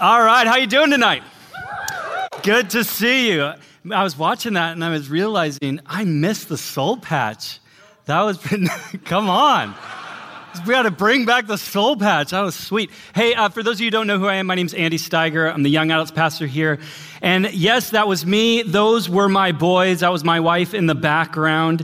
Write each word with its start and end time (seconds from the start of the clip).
All 0.00 0.22
right, 0.22 0.46
how 0.46 0.56
you 0.56 0.66
doing 0.66 0.90
tonight? 0.90 1.22
Good 2.42 2.68
to 2.70 2.84
see 2.84 3.32
you. 3.32 3.52
I 3.90 4.02
was 4.02 4.18
watching 4.18 4.52
that 4.52 4.72
and 4.72 4.84
I 4.84 4.90
was 4.90 5.08
realizing 5.08 5.80
I 5.86 6.04
missed 6.04 6.50
the 6.50 6.58
soul 6.58 6.98
patch. 6.98 7.60
That 8.04 8.20
was 8.20 8.36
come 9.06 9.30
on. 9.30 9.74
We 10.64 10.72
got 10.72 10.82
to 10.82 10.90
bring 10.90 11.26
back 11.26 11.46
the 11.46 11.58
soul 11.58 11.96
patch. 11.96 12.30
That 12.30 12.40
was 12.40 12.54
sweet. 12.54 12.90
Hey, 13.14 13.34
uh, 13.34 13.48
for 13.48 13.62
those 13.62 13.76
of 13.76 13.80
you 13.80 13.86
who 13.86 13.90
don't 13.90 14.06
know 14.06 14.18
who 14.18 14.26
I 14.26 14.36
am, 14.36 14.46
my 14.46 14.54
name's 14.54 14.74
Andy 14.74 14.96
Steiger. 14.96 15.52
I'm 15.52 15.62
the 15.62 15.70
young 15.70 15.90
adults 15.90 16.10
pastor 16.10 16.46
here. 16.46 16.78
And 17.20 17.52
yes, 17.52 17.90
that 17.90 18.06
was 18.06 18.24
me. 18.24 18.62
Those 18.62 19.08
were 19.08 19.28
my 19.28 19.52
boys. 19.52 20.00
That 20.00 20.12
was 20.12 20.24
my 20.24 20.40
wife 20.40 20.74
in 20.74 20.86
the 20.86 20.94
background. 20.94 21.82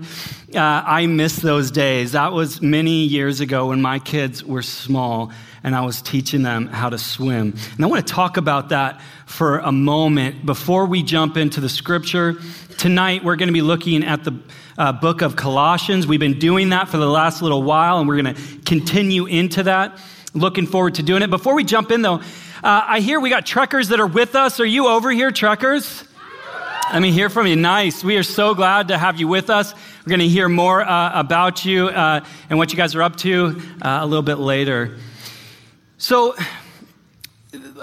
Uh, 0.55 0.59
I 0.59 1.07
miss 1.07 1.37
those 1.37 1.71
days. 1.71 2.13
That 2.13 2.33
was 2.33 2.63
many 2.63 3.05
years 3.05 3.41
ago 3.41 3.69
when 3.69 3.83
my 3.83 3.99
kids 3.99 4.45
were 4.45 4.63
small 4.63 5.33
and 5.65 5.75
I 5.75 5.83
was 5.83 6.03
teaching 6.03 6.43
them 6.43 6.67
how 6.67 6.91
to 6.91 6.99
swim. 6.99 7.55
And 7.77 7.85
I 7.85 7.89
want 7.89 8.07
to 8.07 8.13
talk 8.13 8.37
about 8.37 8.71
that 8.71 9.01
for 9.27 9.59
a 9.59 9.73
moment 9.73 10.45
before 10.45 10.87
we 10.87 11.03
jump 11.03 11.37
into 11.37 11.61
the 11.61 11.69
scripture. 11.69 12.35
Tonight, 12.79 13.25
we're 13.25 13.37
going 13.37 13.49
to 13.49 13.53
be 13.53 13.63
looking 13.63 14.05
at 14.05 14.25
the 14.25 14.39
uh, 14.79 14.93
book 14.93 15.23
of 15.23 15.37
Colossians. 15.37 16.07
We've 16.07 16.21
been 16.21 16.39
doing 16.39 16.71
that 16.71 16.89
for 16.89 16.97
the 16.97 17.07
last 17.07 17.43
little 17.43 17.63
while, 17.63 17.99
and 17.99 18.09
we're 18.09 18.23
going 18.23 18.35
to 18.35 18.43
continue 18.65 19.27
into 19.27 19.65
that. 19.65 19.99
Looking 20.35 20.67
forward 20.67 20.95
to 20.97 21.03
doing 21.03 21.23
it. 21.23 21.31
Before 21.31 21.55
we 21.55 21.65
jump 21.65 21.91
in, 21.91 22.03
though, 22.03 22.17
uh, 22.17 22.21
I 22.63 23.01
hear 23.01 23.21
we 23.21 23.31
got 23.31 23.45
truckers 23.45 23.89
that 23.89 24.01
are 24.01 24.07
with 24.07 24.35
us. 24.35 24.61
Are 24.61 24.67
you 24.67 24.87
over 24.87 25.11
here, 25.11 25.31
truckers? 25.31 26.05
Let 26.93 27.01
me 27.01 27.13
hear 27.13 27.29
from 27.29 27.47
you. 27.47 27.57
Nice. 27.57 28.05
We 28.05 28.17
are 28.17 28.23
so 28.23 28.55
glad 28.55 28.89
to 28.89 28.99
have 28.99 29.19
you 29.19 29.29
with 29.29 29.51
us. 29.51 29.73
We're 29.75 30.11
going 30.11 30.21
to 30.21 30.29
hear 30.29 30.49
more 30.49 30.83
uh, 30.83 31.19
about 31.19 31.65
you 31.65 31.87
uh, 31.89 32.25
and 32.51 32.59
what 32.59 32.73
you 32.73 32.77
guys 32.77 32.95
are 32.95 33.03
up 33.03 33.17
to 33.17 33.61
uh, 33.81 33.99
a 34.03 34.07
little 34.07 34.23
bit 34.23 34.39
later. 34.39 34.99
So 35.97 36.35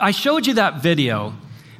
I 0.02 0.12
showed 0.12 0.46
you 0.46 0.56
that 0.56 0.82
video 0.82 1.34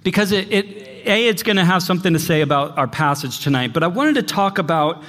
because 0.04 0.32
it, 0.32 0.52
it 0.52 0.89
A, 1.10 1.28
it's 1.28 1.44
going 1.44 1.58
to 1.58 1.66
have 1.66 1.84
something 1.84 2.14
to 2.14 2.20
say 2.20 2.42
about 2.42 2.78
our 2.78 2.88
passage 2.88 3.40
tonight, 3.40 3.74
but 3.74 3.84
I 3.84 3.88
wanted 3.88 4.16
to 4.16 4.24
talk 4.24 4.58
about 4.58 5.04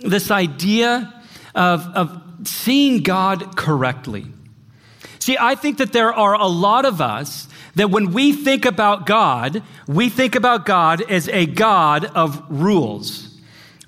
this 0.00 0.30
idea 0.30 1.22
of, 1.54 1.86
of 1.94 2.22
seeing 2.44 3.02
God 3.02 3.56
correctly. 3.56 4.26
See, 5.18 5.36
I 5.40 5.54
think 5.54 5.78
that 5.78 5.92
there 5.92 6.12
are 6.12 6.34
a 6.34 6.46
lot 6.46 6.84
of 6.84 7.00
us 7.00 7.48
that 7.76 7.90
when 7.90 8.12
we 8.12 8.32
think 8.32 8.64
about 8.64 9.06
God, 9.06 9.62
we 9.86 10.08
think 10.08 10.34
about 10.34 10.66
God 10.66 11.02
as 11.10 11.28
a 11.28 11.46
God 11.46 12.04
of 12.04 12.42
rules. 12.48 13.38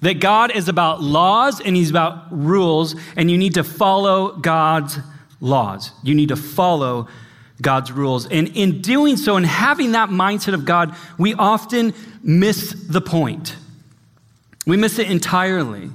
That 0.01 0.21
God 0.21 0.55
is 0.55 0.69
about 0.69 1.03
laws 1.03 1.61
and 1.61 1.75
He's 1.75 1.91
about 1.91 2.27
rules, 2.31 2.95
and 3.17 3.31
you 3.31 3.39
need 3.39 3.55
to 3.55 3.65
follow 3.65 4.37
God's 4.37 4.99
laws. 5.41 5.93
You 6.03 6.15
need 6.15 6.29
to 6.29 6.37
follow 6.37 7.09
God's 7.61 7.91
rules. 7.91 8.27
And 8.27 8.57
in 8.57 8.81
doing 8.81 9.17
so 9.17 9.37
and 9.37 9.45
having 9.45 9.93
that 9.93 10.11
mindset 10.11 10.55
of 10.55 10.65
God, 10.65 10.95
we 11.19 11.35
often 11.35 11.95
miss 12.23 12.73
the 12.73 13.01
point. 13.01 13.57
We 14.67 14.77
miss 14.77 14.99
it 14.99 15.11
entirely. 15.11 15.91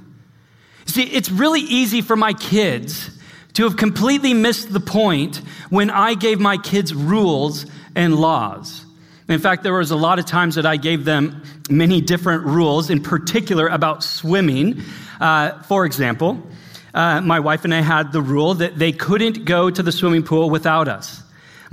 See, 0.86 1.04
it's 1.04 1.30
really 1.30 1.60
easy 1.60 2.02
for 2.02 2.16
my 2.16 2.32
kids 2.34 3.10
to 3.54 3.64
have 3.64 3.76
completely 3.76 4.34
missed 4.34 4.72
the 4.72 4.80
point 4.80 5.40
when 5.70 5.90
I 5.90 6.14
gave 6.14 6.40
my 6.40 6.56
kids 6.58 6.92
rules 6.92 7.66
and 7.94 8.16
laws. 8.16 8.84
In 9.28 9.38
fact, 9.38 9.62
there 9.62 9.72
was 9.72 9.90
a 9.90 9.96
lot 9.96 10.18
of 10.18 10.26
times 10.26 10.56
that 10.56 10.66
I 10.66 10.76
gave 10.76 11.04
them 11.04 11.42
many 11.70 12.02
different 12.02 12.44
rules, 12.44 12.90
in 12.90 13.02
particular 13.02 13.68
about 13.68 14.02
swimming. 14.02 14.82
Uh, 15.18 15.62
for 15.62 15.86
example, 15.86 16.42
uh, 16.92 17.22
my 17.22 17.40
wife 17.40 17.64
and 17.64 17.74
I 17.74 17.80
had 17.80 18.12
the 18.12 18.20
rule 18.20 18.54
that 18.54 18.78
they 18.78 18.92
couldn't 18.92 19.46
go 19.46 19.70
to 19.70 19.82
the 19.82 19.92
swimming 19.92 20.24
pool 20.24 20.50
without 20.50 20.88
us. 20.88 21.23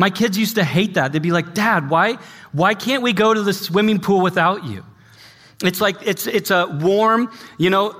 My 0.01 0.09
kids 0.09 0.35
used 0.35 0.55
to 0.55 0.63
hate 0.63 0.95
that. 0.95 1.11
They'd 1.11 1.21
be 1.21 1.31
like, 1.31 1.53
Dad, 1.53 1.87
why, 1.91 2.17
why 2.53 2.73
can't 2.73 3.03
we 3.03 3.13
go 3.13 3.35
to 3.35 3.43
the 3.43 3.53
swimming 3.53 3.99
pool 3.99 4.19
without 4.19 4.65
you? 4.65 4.83
It's 5.63 5.79
like, 5.79 5.97
it's, 6.01 6.25
it's 6.25 6.49
a 6.49 6.65
warm, 6.65 7.31
you 7.59 7.69
know, 7.69 7.91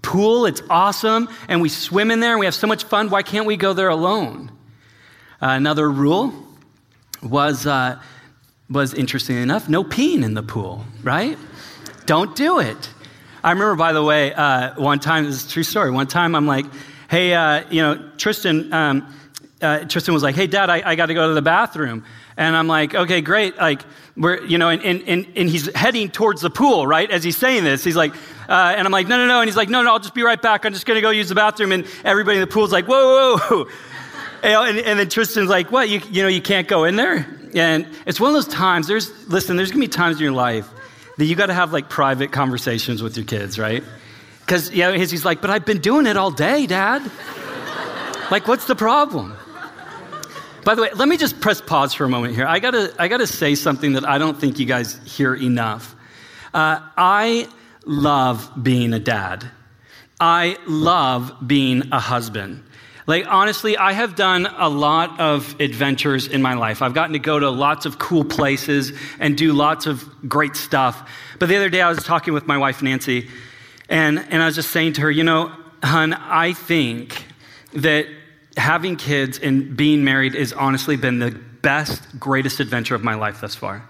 pool. 0.00 0.46
It's 0.46 0.62
awesome. 0.70 1.28
And 1.48 1.60
we 1.60 1.68
swim 1.68 2.12
in 2.12 2.20
there 2.20 2.30
and 2.30 2.38
we 2.38 2.46
have 2.46 2.54
so 2.54 2.68
much 2.68 2.84
fun. 2.84 3.10
Why 3.10 3.24
can't 3.24 3.44
we 3.44 3.56
go 3.56 3.72
there 3.72 3.88
alone? 3.88 4.52
Uh, 5.42 5.46
another 5.48 5.90
rule 5.90 6.32
was, 7.24 7.66
uh, 7.66 8.00
was 8.70 8.94
interesting 8.94 9.38
enough 9.38 9.68
no 9.68 9.82
peeing 9.82 10.22
in 10.22 10.34
the 10.34 10.44
pool, 10.44 10.84
right? 11.02 11.36
Don't 12.06 12.36
do 12.36 12.60
it. 12.60 12.88
I 13.42 13.50
remember, 13.50 13.74
by 13.74 13.92
the 13.92 14.04
way, 14.04 14.32
uh, 14.32 14.80
one 14.80 15.00
time, 15.00 15.24
this 15.24 15.42
is 15.42 15.46
a 15.46 15.50
true 15.50 15.64
story. 15.64 15.90
One 15.90 16.06
time 16.06 16.36
I'm 16.36 16.46
like, 16.46 16.66
hey, 17.10 17.34
uh, 17.34 17.64
you 17.68 17.82
know, 17.82 18.10
Tristan, 18.16 18.72
um, 18.72 19.12
uh, 19.60 19.84
Tristan 19.84 20.14
was 20.14 20.22
like, 20.22 20.34
hey, 20.34 20.46
dad, 20.46 20.70
I, 20.70 20.82
I 20.84 20.94
got 20.94 21.06
to 21.06 21.14
go 21.14 21.28
to 21.28 21.34
the 21.34 21.42
bathroom. 21.42 22.04
And 22.36 22.54
I'm 22.56 22.68
like, 22.68 22.94
okay, 22.94 23.20
great. 23.20 23.56
Like, 23.56 23.82
we're, 24.16 24.44
you 24.44 24.58
know, 24.58 24.68
and, 24.68 24.82
and, 24.82 25.02
and, 25.08 25.26
and 25.34 25.48
he's 25.48 25.74
heading 25.74 26.10
towards 26.10 26.40
the 26.40 26.50
pool, 26.50 26.86
right? 26.86 27.10
As 27.10 27.24
he's 27.24 27.36
saying 27.36 27.64
this, 27.64 27.82
he's 27.82 27.96
like, 27.96 28.14
uh, 28.48 28.74
and 28.76 28.86
I'm 28.86 28.92
like, 28.92 29.08
no, 29.08 29.16
no, 29.16 29.26
no. 29.26 29.40
And 29.40 29.48
he's 29.48 29.56
like, 29.56 29.68
no, 29.68 29.82
no, 29.82 29.92
I'll 29.92 29.98
just 29.98 30.14
be 30.14 30.22
right 30.22 30.40
back. 30.40 30.64
I'm 30.64 30.72
just 30.72 30.86
going 30.86 30.96
to 30.96 31.00
go 31.00 31.10
use 31.10 31.28
the 31.28 31.34
bathroom. 31.34 31.72
And 31.72 31.86
everybody 32.04 32.36
in 32.36 32.40
the 32.40 32.46
pool's 32.46 32.72
like, 32.72 32.86
whoa, 32.86 33.36
whoa, 33.36 33.38
whoa. 33.38 33.70
And, 34.40 34.78
and, 34.78 35.00
then 35.00 35.08
Tristan's 35.08 35.48
like, 35.48 35.72
what? 35.72 35.88
You, 35.88 36.00
you 36.12 36.22
know, 36.22 36.28
you 36.28 36.40
can't 36.40 36.68
go 36.68 36.84
in 36.84 36.94
there? 36.94 37.26
And 37.54 37.88
it's 38.06 38.20
one 38.20 38.28
of 38.28 38.34
those 38.34 38.46
times, 38.46 38.86
there's, 38.86 39.10
listen, 39.26 39.56
there's 39.56 39.72
going 39.72 39.82
to 39.82 39.88
be 39.88 39.90
times 39.90 40.18
in 40.18 40.22
your 40.22 40.30
life 40.30 40.68
that 41.16 41.24
you 41.24 41.34
got 41.34 41.46
to 41.46 41.54
have 41.54 41.72
like 41.72 41.88
private 41.88 42.30
conversations 42.30 43.02
with 43.02 43.16
your 43.16 43.26
kids, 43.26 43.58
right? 43.58 43.82
Because 44.40 44.70
you 44.70 44.84
know, 44.84 44.92
he's 44.92 45.24
like, 45.24 45.40
but 45.40 45.50
I've 45.50 45.64
been 45.64 45.80
doing 45.80 46.06
it 46.06 46.16
all 46.16 46.30
day, 46.30 46.66
Dad. 46.66 47.02
like, 48.30 48.46
what's 48.46 48.66
the 48.66 48.76
problem? 48.76 49.36
By 50.68 50.74
the 50.74 50.82
way, 50.82 50.90
let 50.94 51.08
me 51.08 51.16
just 51.16 51.40
press 51.40 51.62
pause 51.62 51.94
for 51.94 52.04
a 52.04 52.10
moment 52.10 52.34
here. 52.34 52.44
I 52.44 52.58
gotta, 52.58 52.94
I 52.98 53.08
gotta 53.08 53.26
say 53.26 53.54
something 53.54 53.94
that 53.94 54.06
I 54.06 54.18
don't 54.18 54.38
think 54.38 54.58
you 54.58 54.66
guys 54.66 55.00
hear 55.06 55.34
enough. 55.34 55.96
Uh, 56.52 56.80
I 56.94 57.48
love 57.86 58.52
being 58.62 58.92
a 58.92 58.98
dad. 58.98 59.50
I 60.20 60.58
love 60.66 61.32
being 61.46 61.84
a 61.90 61.98
husband. 61.98 62.64
Like, 63.06 63.26
honestly, 63.26 63.78
I 63.78 63.92
have 63.92 64.14
done 64.14 64.44
a 64.44 64.68
lot 64.68 65.18
of 65.18 65.58
adventures 65.58 66.26
in 66.26 66.42
my 66.42 66.52
life. 66.52 66.82
I've 66.82 66.92
gotten 66.92 67.14
to 67.14 67.18
go 67.18 67.38
to 67.38 67.48
lots 67.48 67.86
of 67.86 67.98
cool 67.98 68.26
places 68.26 68.92
and 69.18 69.38
do 69.38 69.54
lots 69.54 69.86
of 69.86 70.06
great 70.28 70.54
stuff. 70.54 71.10
But 71.38 71.48
the 71.48 71.56
other 71.56 71.70
day, 71.70 71.80
I 71.80 71.88
was 71.88 72.04
talking 72.04 72.34
with 72.34 72.46
my 72.46 72.58
wife, 72.58 72.82
Nancy, 72.82 73.30
and, 73.88 74.18
and 74.18 74.42
I 74.42 74.44
was 74.44 74.54
just 74.54 74.70
saying 74.70 74.92
to 74.92 75.00
her, 75.00 75.10
you 75.10 75.24
know, 75.24 75.50
hun, 75.82 76.12
I 76.12 76.52
think 76.52 77.24
that 77.72 78.06
having 78.58 78.96
kids 78.96 79.38
and 79.38 79.76
being 79.76 80.04
married 80.04 80.34
has 80.34 80.52
honestly 80.52 80.96
been 80.96 81.18
the 81.18 81.30
best, 81.62 82.18
greatest 82.18 82.60
adventure 82.60 82.94
of 82.94 83.02
my 83.02 83.14
life 83.14 83.40
thus 83.40 83.54
far. 83.54 83.88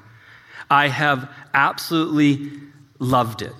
I 0.70 0.88
have 0.88 1.30
absolutely 1.54 2.50
loved 2.98 3.42
it. 3.42 3.54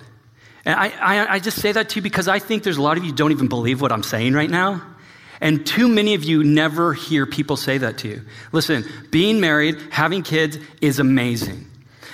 And 0.65 0.79
I, 0.79 0.87
I, 0.89 1.33
I, 1.33 1.39
just 1.39 1.59
say 1.59 1.71
that 1.71 1.89
to 1.89 1.95
you 1.95 2.01
because 2.01 2.27
I 2.27 2.39
think 2.39 2.63
there's 2.63 2.77
a 2.77 2.81
lot 2.81 2.97
of 2.97 3.05
you 3.05 3.11
don't 3.11 3.31
even 3.31 3.47
believe 3.47 3.81
what 3.81 3.91
I'm 3.91 4.03
saying 4.03 4.33
right 4.33 4.49
now. 4.49 4.81
And 5.41 5.65
too 5.65 5.87
many 5.87 6.15
of 6.15 6.23
you 6.23 6.43
never 6.43 6.93
hear 6.93 7.25
people 7.25 7.55
say 7.55 7.77
that 7.77 7.99
to 7.99 8.09
you. 8.09 8.21
Listen, 8.51 8.85
being 9.09 9.39
married, 9.39 9.77
having 9.89 10.21
kids 10.21 10.57
is 10.81 10.99
amazing. 10.99 11.65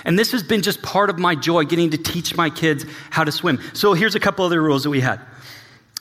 And 0.04 0.16
this 0.16 0.30
has 0.30 0.44
been 0.44 0.62
just 0.62 0.82
part 0.82 1.10
of 1.10 1.18
my 1.18 1.34
joy, 1.34 1.64
getting 1.64 1.90
to 1.90 1.98
teach 1.98 2.36
my 2.36 2.48
kids 2.48 2.86
how 3.10 3.24
to 3.24 3.32
swim. 3.32 3.60
So 3.72 3.92
here's 3.92 4.14
a 4.14 4.20
couple 4.20 4.44
other 4.44 4.62
rules 4.62 4.84
that 4.84 4.90
we 4.90 5.00
had. 5.00 5.20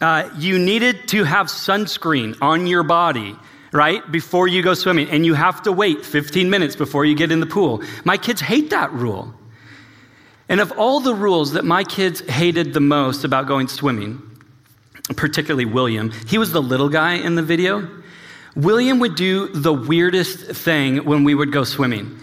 Uh, 0.01 0.29
you 0.37 0.59
needed 0.59 1.07
to 1.07 1.23
have 1.23 1.47
sunscreen 1.47 2.37
on 2.41 2.67
your 2.67 2.83
body, 2.83 3.35
right, 3.71 4.09
before 4.11 4.47
you 4.47 4.61
go 4.61 4.73
swimming. 4.73 5.09
And 5.09 5.25
you 5.25 5.33
have 5.33 5.63
to 5.63 5.71
wait 5.71 6.05
15 6.05 6.49
minutes 6.49 6.75
before 6.75 7.05
you 7.05 7.15
get 7.15 7.31
in 7.31 7.39
the 7.39 7.45
pool. 7.45 7.81
My 8.03 8.17
kids 8.17 8.41
hate 8.41 8.71
that 8.71 8.91
rule. 8.91 9.33
And 10.49 10.59
of 10.59 10.73
all 10.73 10.99
the 10.99 11.15
rules 11.15 11.53
that 11.53 11.65
my 11.65 11.83
kids 11.83 12.19
hated 12.21 12.73
the 12.73 12.79
most 12.79 13.23
about 13.23 13.47
going 13.47 13.67
swimming, 13.67 14.21
particularly 15.15 15.65
William. 15.65 16.11
He 16.27 16.37
was 16.37 16.51
the 16.51 16.61
little 16.61 16.89
guy 16.89 17.13
in 17.13 17.35
the 17.35 17.41
video. 17.41 17.87
William 18.55 18.99
would 18.99 19.15
do 19.15 19.47
the 19.47 19.73
weirdest 19.73 20.51
thing 20.51 21.05
when 21.05 21.23
we 21.23 21.35
would 21.35 21.51
go 21.51 21.63
swimming. 21.63 22.19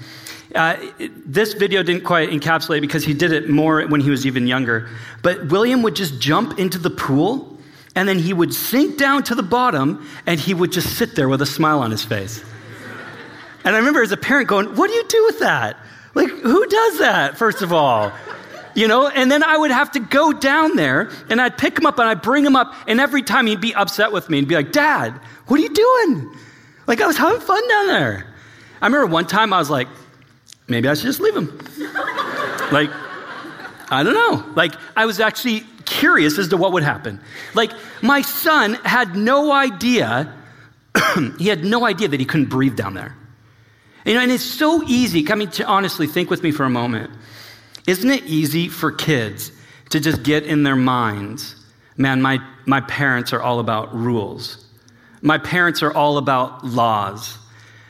Uh, 0.54 0.77
this 1.25 1.54
video 1.54 1.83
didn't 1.83 2.04
quite 2.04 2.30
encapsulate 2.30 2.83
because 2.83 3.04
he 3.04 3.15
did 3.15 3.33
it 3.33 3.48
more 3.48 3.86
when 3.86 4.01
he 4.01 4.10
was 4.10 4.27
even 4.27 4.47
younger. 4.47 4.89
But 5.22 5.47
William 5.47 5.83
would 5.83 5.97
just 5.97 6.21
jump 6.21 6.59
into 6.59 6.78
the 6.78 6.91
pool 6.91 7.52
and 7.94 8.09
then 8.09 8.18
he 8.18 8.33
would 8.33 8.54
sink 8.54 8.98
down 8.98 9.22
to 9.24 9.34
the 9.34 9.42
bottom 9.42 10.09
and 10.27 10.41
he 10.41 10.54
would 10.54 10.72
just 10.72 10.97
sit 10.97 11.15
there 11.15 11.28
with 11.28 11.42
a 11.42 11.47
smile 11.47 11.80
on 11.80 11.91
his 11.91 12.04
face. 12.04 12.42
And 13.65 13.74
I 13.77 13.78
remember 13.78 14.03
as 14.03 14.12
a 14.12 14.16
parent 14.16 14.48
going, 14.48 14.74
What 14.74 14.89
do 14.89 14.94
you 14.94 15.04
do 15.09 15.24
with 15.24 15.41
that? 15.41 15.77
Like, 16.15 16.28
who 16.28 16.66
does 16.66 16.98
that, 16.98 17.39
first 17.39 17.62
of 17.62 17.72
all? 17.72 18.12
you 18.74 18.89
know, 18.89 19.09
and 19.09 19.30
then 19.30 19.42
I 19.42 19.56
would 19.56 19.71
have 19.71 19.92
to 19.92 20.00
go 20.00 20.33
down 20.33 20.77
there 20.77 21.10
and 21.28 21.41
I'd 21.41 21.59
pick 21.59 21.78
him 21.78 21.86
up 21.86 21.98
and 21.98 22.09
I'd 22.09 22.22
bring 22.22 22.44
him 22.44 22.56
up, 22.56 22.74
and 22.86 23.00
every 23.00 23.22
time 23.22 23.47
he'd 23.47 23.60
be 23.60 23.74
upset 23.74 24.12
with 24.12 24.28
me 24.30 24.39
and 24.39 24.48
be 24.48 24.54
like, 24.54 24.72
Dad, 24.72 25.12
what 25.47 25.60
are 25.60 25.62
you 25.62 25.72
doing? 25.72 26.34
Like, 26.86 27.00
I 27.00 27.06
was 27.06 27.16
having 27.16 27.41
fun 27.41 27.68
down 27.68 27.86
there. 27.86 28.27
I 28.80 28.86
remember 28.86 29.06
one 29.06 29.27
time 29.27 29.53
I 29.53 29.59
was 29.59 29.71
like, 29.71 29.89
maybe 30.68 30.89
I 30.89 30.94
should 30.94 31.04
just 31.04 31.21
leave 31.21 31.36
him. 31.36 31.59
like, 32.72 32.91
I 33.92 34.03
don't 34.03 34.15
know. 34.15 34.44
Like, 34.54 34.74
I 34.97 35.06
was 35.06 35.21
actually 35.21 35.60
curious 35.84 36.39
as 36.39 36.48
to 36.48 36.56
what 36.56 36.72
would 36.72 36.83
happen. 36.83 37.21
Like, 37.54 37.72
my 38.03 38.22
son 38.22 38.74
had 38.84 39.15
no 39.16 39.53
idea, 39.53 40.33
he 41.39 41.48
had 41.48 41.65
no 41.65 41.84
idea 41.84 42.09
that 42.09 42.18
he 42.18 42.27
couldn't 42.27 42.48
breathe 42.48 42.77
down 42.77 42.94
there. 42.94 43.15
You 44.04 44.15
know, 44.15 44.21
and 44.21 44.33
it's 44.33 44.44
so 44.44 44.83
easy. 44.89 45.30
I 45.30 45.34
mean, 45.34 45.50
to 45.50 45.65
honestly, 45.65 46.06
think 46.06 46.30
with 46.30 46.42
me 46.42 46.50
for 46.50 46.65
a 46.65 46.71
moment. 46.71 47.10
Isn't 47.86 48.10
it 48.10 48.24
easy 48.24 48.68
for 48.68 48.91
kids 48.91 49.53
to 49.91 50.00
just 50.00 50.22
get 50.22 50.44
in 50.44 50.62
their 50.62 50.77
minds, 50.77 51.54
man, 51.97 52.22
my, 52.22 52.39
my 52.65 52.80
parents 52.80 53.33
are 53.33 53.42
all 53.42 53.60
about 53.60 53.94
rules. 53.94 54.65
My 55.21 55.36
parents 55.36 55.83
are 55.83 55.92
all 55.92 56.16
about 56.16 56.65
laws. 56.65 57.39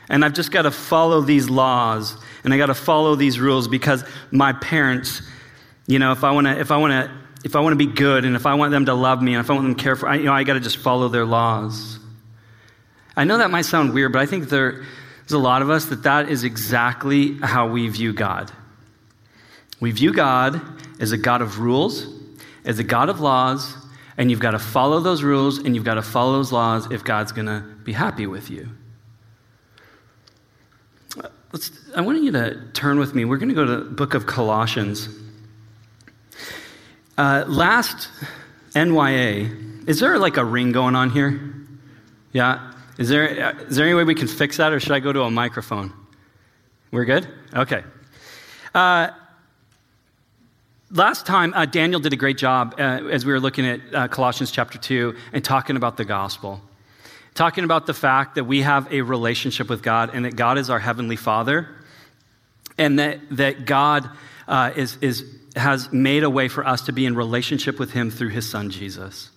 And 0.09 0.25
I've 0.25 0.33
just 0.33 0.51
got 0.51 0.63
to 0.63 0.71
follow 0.71 1.21
these 1.21 1.49
laws 1.49 2.17
and 2.43 2.53
I 2.53 2.57
got 2.57 2.65
to 2.65 2.73
follow 2.73 3.15
these 3.15 3.39
rules 3.39 3.69
because 3.69 4.03
my 4.31 4.51
parents, 4.53 5.21
you 5.87 5.99
know, 5.99 6.11
if 6.11 6.23
I 6.23 6.31
want 6.31 6.47
to, 6.47 6.59
if 6.59 6.71
I 6.71 6.77
want 6.77 6.91
to, 6.91 7.11
if 7.43 7.55
I 7.55 7.59
want 7.59 7.73
to 7.73 7.77
be 7.77 7.91
good 7.91 8.25
and 8.25 8.35
if 8.35 8.45
I 8.45 8.53
want 8.53 8.71
them 8.71 8.85
to 8.85 8.93
love 8.93 9.21
me 9.21 9.33
and 9.33 9.43
if 9.43 9.49
I 9.49 9.53
want 9.53 9.65
them 9.65 9.75
to 9.75 9.83
care 9.83 9.95
for, 9.95 10.07
I, 10.07 10.15
you 10.15 10.23
know, 10.23 10.33
I 10.33 10.43
got 10.43 10.53
to 10.53 10.59
just 10.59 10.77
follow 10.77 11.09
their 11.09 11.25
laws. 11.25 11.99
I 13.15 13.25
know 13.25 13.37
that 13.37 13.51
might 13.51 13.65
sound 13.65 13.93
weird, 13.93 14.13
but 14.13 14.21
I 14.21 14.25
think 14.25 14.49
there, 14.49 14.83
there's 15.21 15.33
a 15.33 15.37
lot 15.37 15.61
of 15.61 15.69
us 15.69 15.85
that 15.85 16.03
that 16.03 16.29
is 16.29 16.43
exactly 16.43 17.37
how 17.41 17.67
we 17.67 17.87
view 17.89 18.13
God. 18.13 18.51
We 19.79 19.91
view 19.91 20.13
God 20.13 20.61
as 20.99 21.11
a 21.11 21.17
God 21.17 21.41
of 21.41 21.59
rules, 21.59 22.07
as 22.63 22.79
a 22.79 22.83
God 22.83 23.09
of 23.09 23.19
laws, 23.19 23.75
and 24.17 24.31
you've 24.31 24.39
got 24.39 24.51
to 24.51 24.59
follow 24.59 24.99
those 24.99 25.21
rules 25.21 25.57
and 25.57 25.75
you've 25.75 25.83
got 25.83 25.95
to 25.95 26.01
follow 26.01 26.33
those 26.33 26.51
laws 26.51 26.89
if 26.91 27.03
God's 27.03 27.31
going 27.31 27.47
to 27.47 27.61
be 27.83 27.91
happy 27.91 28.25
with 28.25 28.49
you. 28.49 28.69
Let's, 31.51 31.71
I 31.95 32.01
want 32.01 32.23
you 32.23 32.31
to 32.31 32.59
turn 32.73 32.97
with 32.97 33.13
me. 33.13 33.25
We're 33.25 33.37
going 33.37 33.49
to 33.49 33.55
go 33.55 33.65
to 33.65 33.83
the 33.83 33.91
book 33.91 34.13
of 34.15 34.25
Colossians. 34.25 35.07
Uh, 37.17 37.45
last 37.47 38.09
NYA, 38.73 39.87
is 39.87 39.99
there 39.99 40.17
like 40.17 40.37
a 40.37 40.45
ring 40.45 40.71
going 40.71 40.95
on 40.95 41.09
here? 41.09 41.53
Yeah? 42.31 42.73
Is 42.97 43.09
there, 43.09 43.45
uh, 43.45 43.63
there 43.69 43.85
any 43.85 43.93
way 43.93 44.03
we 44.03 44.15
can 44.15 44.27
fix 44.27 44.57
that, 44.57 44.71
or 44.71 44.79
should 44.79 44.91
I 44.91 44.99
go 44.99 45.13
to 45.13 45.21
a 45.21 45.31
microphone? 45.31 45.93
We're 46.91 47.05
good? 47.05 47.27
Okay. 47.53 47.83
Uh, 48.73 49.09
last 50.91 51.25
time, 51.25 51.53
uh, 51.53 51.65
Daniel 51.65 51.99
did 51.99 52.13
a 52.13 52.17
great 52.17 52.37
job 52.37 52.75
uh, 52.77 52.81
as 52.81 53.25
we 53.25 53.31
were 53.31 53.39
looking 53.39 53.65
at 53.65 53.79
uh, 53.93 54.07
Colossians 54.07 54.51
chapter 54.51 54.77
2 54.77 55.15
and 55.33 55.43
talking 55.43 55.75
about 55.75 55.97
the 55.97 56.05
gospel 56.05 56.61
talking 57.33 57.63
about 57.63 57.85
the 57.85 57.93
fact 57.93 58.35
that 58.35 58.43
we 58.43 58.61
have 58.61 58.91
a 58.91 59.01
relationship 59.01 59.69
with 59.69 59.81
God 59.81 60.11
and 60.13 60.25
that 60.25 60.35
God 60.35 60.57
is 60.57 60.69
our 60.69 60.79
heavenly 60.79 61.15
Father, 61.15 61.67
and 62.77 62.99
that, 62.99 63.19
that 63.31 63.65
God 63.65 64.09
uh, 64.47 64.71
is, 64.75 64.97
is, 65.01 65.23
has 65.55 65.91
made 65.91 66.23
a 66.23 66.29
way 66.29 66.47
for 66.47 66.65
us 66.65 66.83
to 66.83 66.91
be 66.91 67.05
in 67.05 67.15
relationship 67.15 67.79
with 67.79 67.91
Him 67.91 68.09
through 68.09 68.29
His 68.29 68.49
Son, 68.49 68.69
Jesus. 68.69 69.29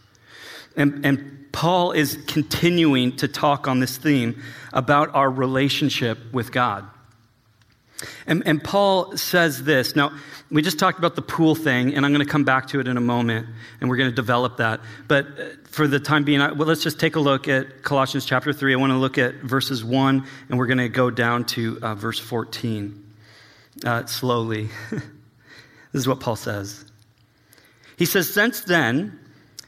And, 0.77 1.05
and 1.05 1.49
Paul 1.53 1.93
is 1.93 2.19
continuing 2.27 3.17
to 3.17 3.29
talk 3.29 3.67
on 3.67 3.81
this 3.81 3.97
theme 3.97 4.43
about 4.73 5.15
our 5.15 5.31
relationship 5.31 6.19
with 6.33 6.53
God. 6.53 6.85
And, 8.27 8.43
and 8.47 8.63
Paul 8.63 9.17
says 9.17 9.65
this. 9.65 9.97
Now, 9.97 10.13
we 10.51 10.61
just 10.61 10.79
talked 10.79 10.99
about 10.99 11.17
the 11.17 11.23
pool 11.23 11.55
thing, 11.55 11.95
and 11.95 12.05
I'm 12.05 12.13
going 12.13 12.25
to 12.25 12.31
come 12.31 12.45
back 12.45 12.69
to 12.69 12.81
it 12.81 12.89
in 12.89 12.97
a 12.97 13.01
moment, 13.01 13.47
and 13.81 13.89
we're 13.89 13.97
going 13.97 14.11
to 14.11 14.15
develop 14.15 14.59
that. 14.59 14.81
But 15.09 15.27
uh, 15.27 15.45
for 15.65 15.89
the 15.89 15.99
time 15.99 16.25
being, 16.25 16.41
well, 16.41 16.69
let's 16.69 16.83
just 16.83 17.01
take 17.01 17.17
a 17.17 17.21
look 17.21 17.49
at 17.49 17.83
Colossians 17.83 18.27
chapter 18.27 18.53
3. 18.53 18.75
I 18.75 18.77
want 18.77 18.93
to 18.93 18.99
look 18.99 19.17
at 19.17 19.37
verses 19.37 19.83
1, 19.83 20.27
and 20.49 20.59
we're 20.59 20.67
going 20.67 20.79
to 20.79 20.91
go 20.91 21.11
down 21.11 21.45
to 21.47 21.79
uh, 21.81 21.95
verse 21.95 22.19
14 22.19 23.03
uh, 23.85 24.05
slowly. 24.07 24.69
this 25.97 26.03
is 26.03 26.09
what 26.09 26.21
Paul 26.21 26.37
says. 26.37 26.85
He 27.97 28.05
says, 28.05 28.29
Since 28.29 28.61
then, 28.61 29.19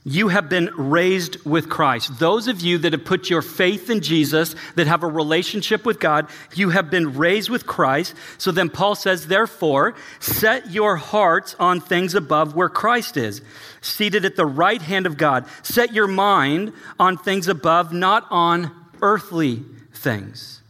you 0.05 0.29
have 0.29 0.51
been 0.51 0.67
raised 0.77 1.43
with 1.47 1.71
Christ. 1.71 2.19
Those 2.19 2.49
of 2.49 2.61
you 2.61 2.77
that 2.77 2.93
have 2.93 3.07
put 3.07 3.31
your 3.31 3.41
faith 3.41 3.89
in 3.89 4.03
Jesus, 4.03 4.55
that 4.75 4.87
have 4.87 5.03
a 5.03 5.09
relationship 5.09 5.87
with 5.87 5.99
God, 5.99 6.29
you 6.55 6.69
have 6.69 6.91
been 6.91 7.17
raised 7.17 7.49
with 7.49 7.67
Christ. 7.67 8.15
So 8.37 8.51
then 8.51 8.69
Paul 8.69 8.95
says, 8.95 9.27
therefore, 9.29 9.95
set 10.21 10.71
your 10.71 10.97
hearts 10.97 11.57
on 11.59 11.81
things 11.81 12.15
above 12.15 12.55
where 12.55 12.69
Christ 12.69 13.17
is, 13.17 13.41
seated 13.81 14.27
at 14.27 14.37
the 14.37 14.45
right 14.45 14.83
hand 14.83 15.07
of 15.07 15.17
God. 15.17 15.47
Set 15.63 15.95
your 15.95 16.09
mind 16.09 16.75
on 16.99 17.17
things 17.17 17.49
above, 17.49 17.91
not 17.91 18.27
on 18.29 18.71
earthly 19.01 19.65
things. 19.95 20.61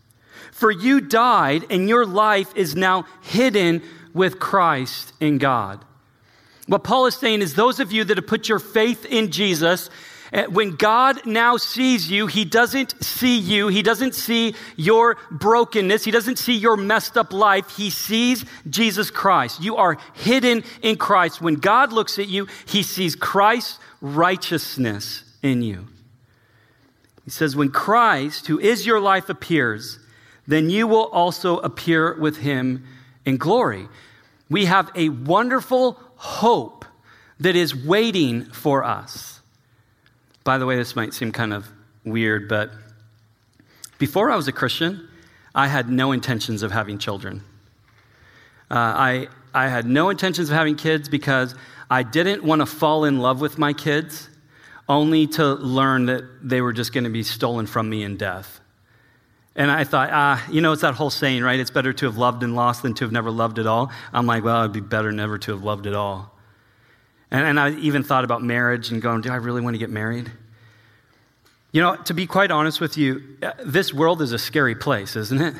For 0.52 0.70
you 0.70 1.00
died, 1.00 1.64
and 1.68 1.88
your 1.88 2.06
life 2.06 2.52
is 2.54 2.76
now 2.76 3.06
hidden 3.22 3.82
with 4.18 4.40
Christ 4.40 5.12
in 5.20 5.38
God. 5.38 5.82
What 6.66 6.82
Paul 6.82 7.06
is 7.06 7.14
saying 7.14 7.40
is 7.40 7.54
those 7.54 7.78
of 7.78 7.92
you 7.92 8.02
that 8.04 8.16
have 8.18 8.26
put 8.26 8.48
your 8.48 8.58
faith 8.58 9.06
in 9.06 9.30
Jesus, 9.30 9.88
eh, 10.32 10.46
when 10.46 10.72
God 10.74 11.24
now 11.24 11.56
sees 11.56 12.10
you, 12.10 12.26
He 12.26 12.44
doesn't 12.44 13.02
see 13.02 13.38
you. 13.38 13.68
He 13.68 13.80
doesn't 13.80 14.16
see 14.16 14.56
your 14.76 15.16
brokenness. 15.30 16.04
He 16.04 16.10
doesn't 16.10 16.36
see 16.36 16.54
your 16.54 16.76
messed 16.76 17.16
up 17.16 17.32
life. 17.32 17.76
He 17.76 17.90
sees 17.90 18.44
Jesus 18.68 19.10
Christ. 19.10 19.62
You 19.62 19.76
are 19.76 19.96
hidden 20.14 20.64
in 20.82 20.96
Christ. 20.96 21.40
When 21.40 21.54
God 21.54 21.92
looks 21.92 22.18
at 22.18 22.28
you, 22.28 22.48
He 22.66 22.82
sees 22.82 23.14
Christ's 23.14 23.78
righteousness 24.00 25.22
in 25.42 25.62
you. 25.62 25.86
He 27.24 27.30
says, 27.30 27.54
When 27.54 27.70
Christ, 27.70 28.48
who 28.48 28.58
is 28.58 28.84
your 28.84 29.00
life, 29.00 29.28
appears, 29.28 30.00
then 30.44 30.70
you 30.70 30.88
will 30.88 31.06
also 31.06 31.58
appear 31.58 32.18
with 32.18 32.38
Him 32.38 32.84
in 33.24 33.36
glory. 33.36 33.88
We 34.50 34.64
have 34.66 34.90
a 34.94 35.08
wonderful 35.08 36.00
hope 36.16 36.84
that 37.40 37.54
is 37.54 37.74
waiting 37.74 38.44
for 38.46 38.84
us. 38.84 39.40
By 40.44 40.58
the 40.58 40.66
way, 40.66 40.76
this 40.76 40.96
might 40.96 41.14
seem 41.14 41.32
kind 41.32 41.52
of 41.52 41.66
weird, 42.04 42.48
but 42.48 42.70
before 43.98 44.30
I 44.30 44.36
was 44.36 44.48
a 44.48 44.52
Christian, 44.52 45.08
I 45.54 45.66
had 45.66 45.88
no 45.88 46.12
intentions 46.12 46.62
of 46.62 46.70
having 46.70 46.98
children. 46.98 47.42
Uh, 48.70 48.74
I, 48.74 49.28
I 49.52 49.68
had 49.68 49.86
no 49.86 50.08
intentions 50.08 50.50
of 50.50 50.56
having 50.56 50.76
kids 50.76 51.08
because 51.08 51.54
I 51.90 52.02
didn't 52.02 52.44
want 52.44 52.60
to 52.60 52.66
fall 52.66 53.04
in 53.04 53.18
love 53.18 53.40
with 53.40 53.58
my 53.58 53.72
kids 53.72 54.28
only 54.88 55.26
to 55.26 55.54
learn 55.54 56.06
that 56.06 56.24
they 56.42 56.60
were 56.60 56.72
just 56.72 56.92
going 56.92 57.04
to 57.04 57.10
be 57.10 57.22
stolen 57.22 57.66
from 57.66 57.88
me 57.90 58.02
in 58.02 58.16
death. 58.16 58.60
And 59.58 59.72
I 59.72 59.82
thought, 59.82 60.10
ah, 60.12 60.46
you 60.52 60.60
know, 60.60 60.70
it's 60.70 60.82
that 60.82 60.94
whole 60.94 61.10
saying, 61.10 61.42
right? 61.42 61.58
It's 61.58 61.72
better 61.72 61.92
to 61.92 62.06
have 62.06 62.16
loved 62.16 62.44
and 62.44 62.54
lost 62.54 62.82
than 62.82 62.94
to 62.94 63.04
have 63.04 63.10
never 63.10 63.28
loved 63.28 63.58
at 63.58 63.66
all. 63.66 63.90
I'm 64.12 64.24
like, 64.24 64.44
well, 64.44 64.60
it'd 64.60 64.72
be 64.72 64.78
better 64.78 65.10
never 65.10 65.36
to 65.36 65.50
have 65.50 65.64
loved 65.64 65.88
at 65.88 65.94
all. 65.94 66.32
And, 67.32 67.44
and 67.44 67.58
I 67.58 67.72
even 67.72 68.04
thought 68.04 68.22
about 68.22 68.40
marriage 68.40 68.92
and 68.92 69.02
going, 69.02 69.20
do 69.20 69.32
I 69.32 69.34
really 69.34 69.60
want 69.60 69.74
to 69.74 69.78
get 69.78 69.90
married? 69.90 70.30
You 71.72 71.82
know, 71.82 71.96
to 71.96 72.14
be 72.14 72.24
quite 72.24 72.52
honest 72.52 72.80
with 72.80 72.96
you, 72.96 73.36
uh, 73.42 73.50
this 73.64 73.92
world 73.92 74.22
is 74.22 74.30
a 74.30 74.38
scary 74.38 74.76
place, 74.76 75.16
isn't 75.16 75.40
it? 75.40 75.54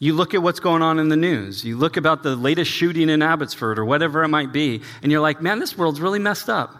You 0.00 0.14
look 0.14 0.34
at 0.34 0.42
what's 0.42 0.60
going 0.60 0.82
on 0.82 0.98
in 0.98 1.10
the 1.10 1.16
news. 1.16 1.64
You 1.64 1.76
look 1.76 1.96
about 1.96 2.24
the 2.24 2.34
latest 2.34 2.72
shooting 2.72 3.08
in 3.08 3.22
Abbotsford 3.22 3.78
or 3.78 3.84
whatever 3.84 4.24
it 4.24 4.28
might 4.28 4.52
be, 4.52 4.82
and 5.00 5.12
you're 5.12 5.20
like, 5.20 5.40
man, 5.40 5.60
this 5.60 5.78
world's 5.78 6.00
really 6.00 6.18
messed 6.18 6.48
up. 6.48 6.74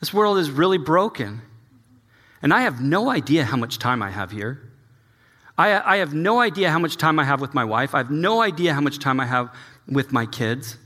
This 0.00 0.12
world 0.12 0.38
is 0.38 0.50
really 0.50 0.78
broken. 0.78 1.42
And 2.44 2.52
I 2.52 2.60
have 2.60 2.82
no 2.82 3.08
idea 3.08 3.42
how 3.42 3.56
much 3.56 3.78
time 3.78 4.02
I 4.02 4.10
have 4.10 4.30
here. 4.30 4.60
I, 5.56 5.94
I 5.94 5.96
have 5.96 6.12
no 6.12 6.40
idea 6.40 6.70
how 6.70 6.78
much 6.78 6.98
time 6.98 7.18
I 7.18 7.24
have 7.24 7.40
with 7.40 7.54
my 7.54 7.64
wife. 7.64 7.94
I 7.94 7.98
have 7.98 8.10
no 8.10 8.42
idea 8.42 8.74
how 8.74 8.82
much 8.82 8.98
time 8.98 9.18
I 9.18 9.24
have 9.24 9.48
with 9.88 10.12
my 10.12 10.26
kids. 10.26 10.76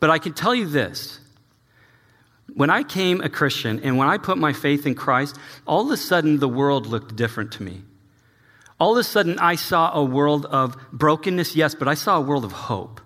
But 0.00 0.10
I 0.10 0.18
can 0.18 0.32
tell 0.32 0.52
you 0.52 0.66
this 0.66 1.20
when 2.54 2.70
I 2.70 2.82
came 2.82 3.20
a 3.20 3.28
Christian 3.28 3.78
and 3.84 3.98
when 3.98 4.08
I 4.08 4.18
put 4.18 4.36
my 4.36 4.52
faith 4.52 4.84
in 4.84 4.96
Christ, 4.96 5.38
all 5.64 5.82
of 5.86 5.92
a 5.92 5.96
sudden 5.96 6.40
the 6.40 6.48
world 6.48 6.86
looked 6.86 7.14
different 7.14 7.52
to 7.52 7.62
me. 7.62 7.82
All 8.80 8.94
of 8.94 8.98
a 8.98 9.04
sudden 9.04 9.38
I 9.38 9.54
saw 9.54 9.92
a 9.96 10.02
world 10.02 10.44
of 10.46 10.76
brokenness, 10.92 11.54
yes, 11.54 11.76
but 11.76 11.86
I 11.86 11.94
saw 11.94 12.18
a 12.18 12.20
world 12.20 12.44
of 12.44 12.50
hope. 12.50 13.00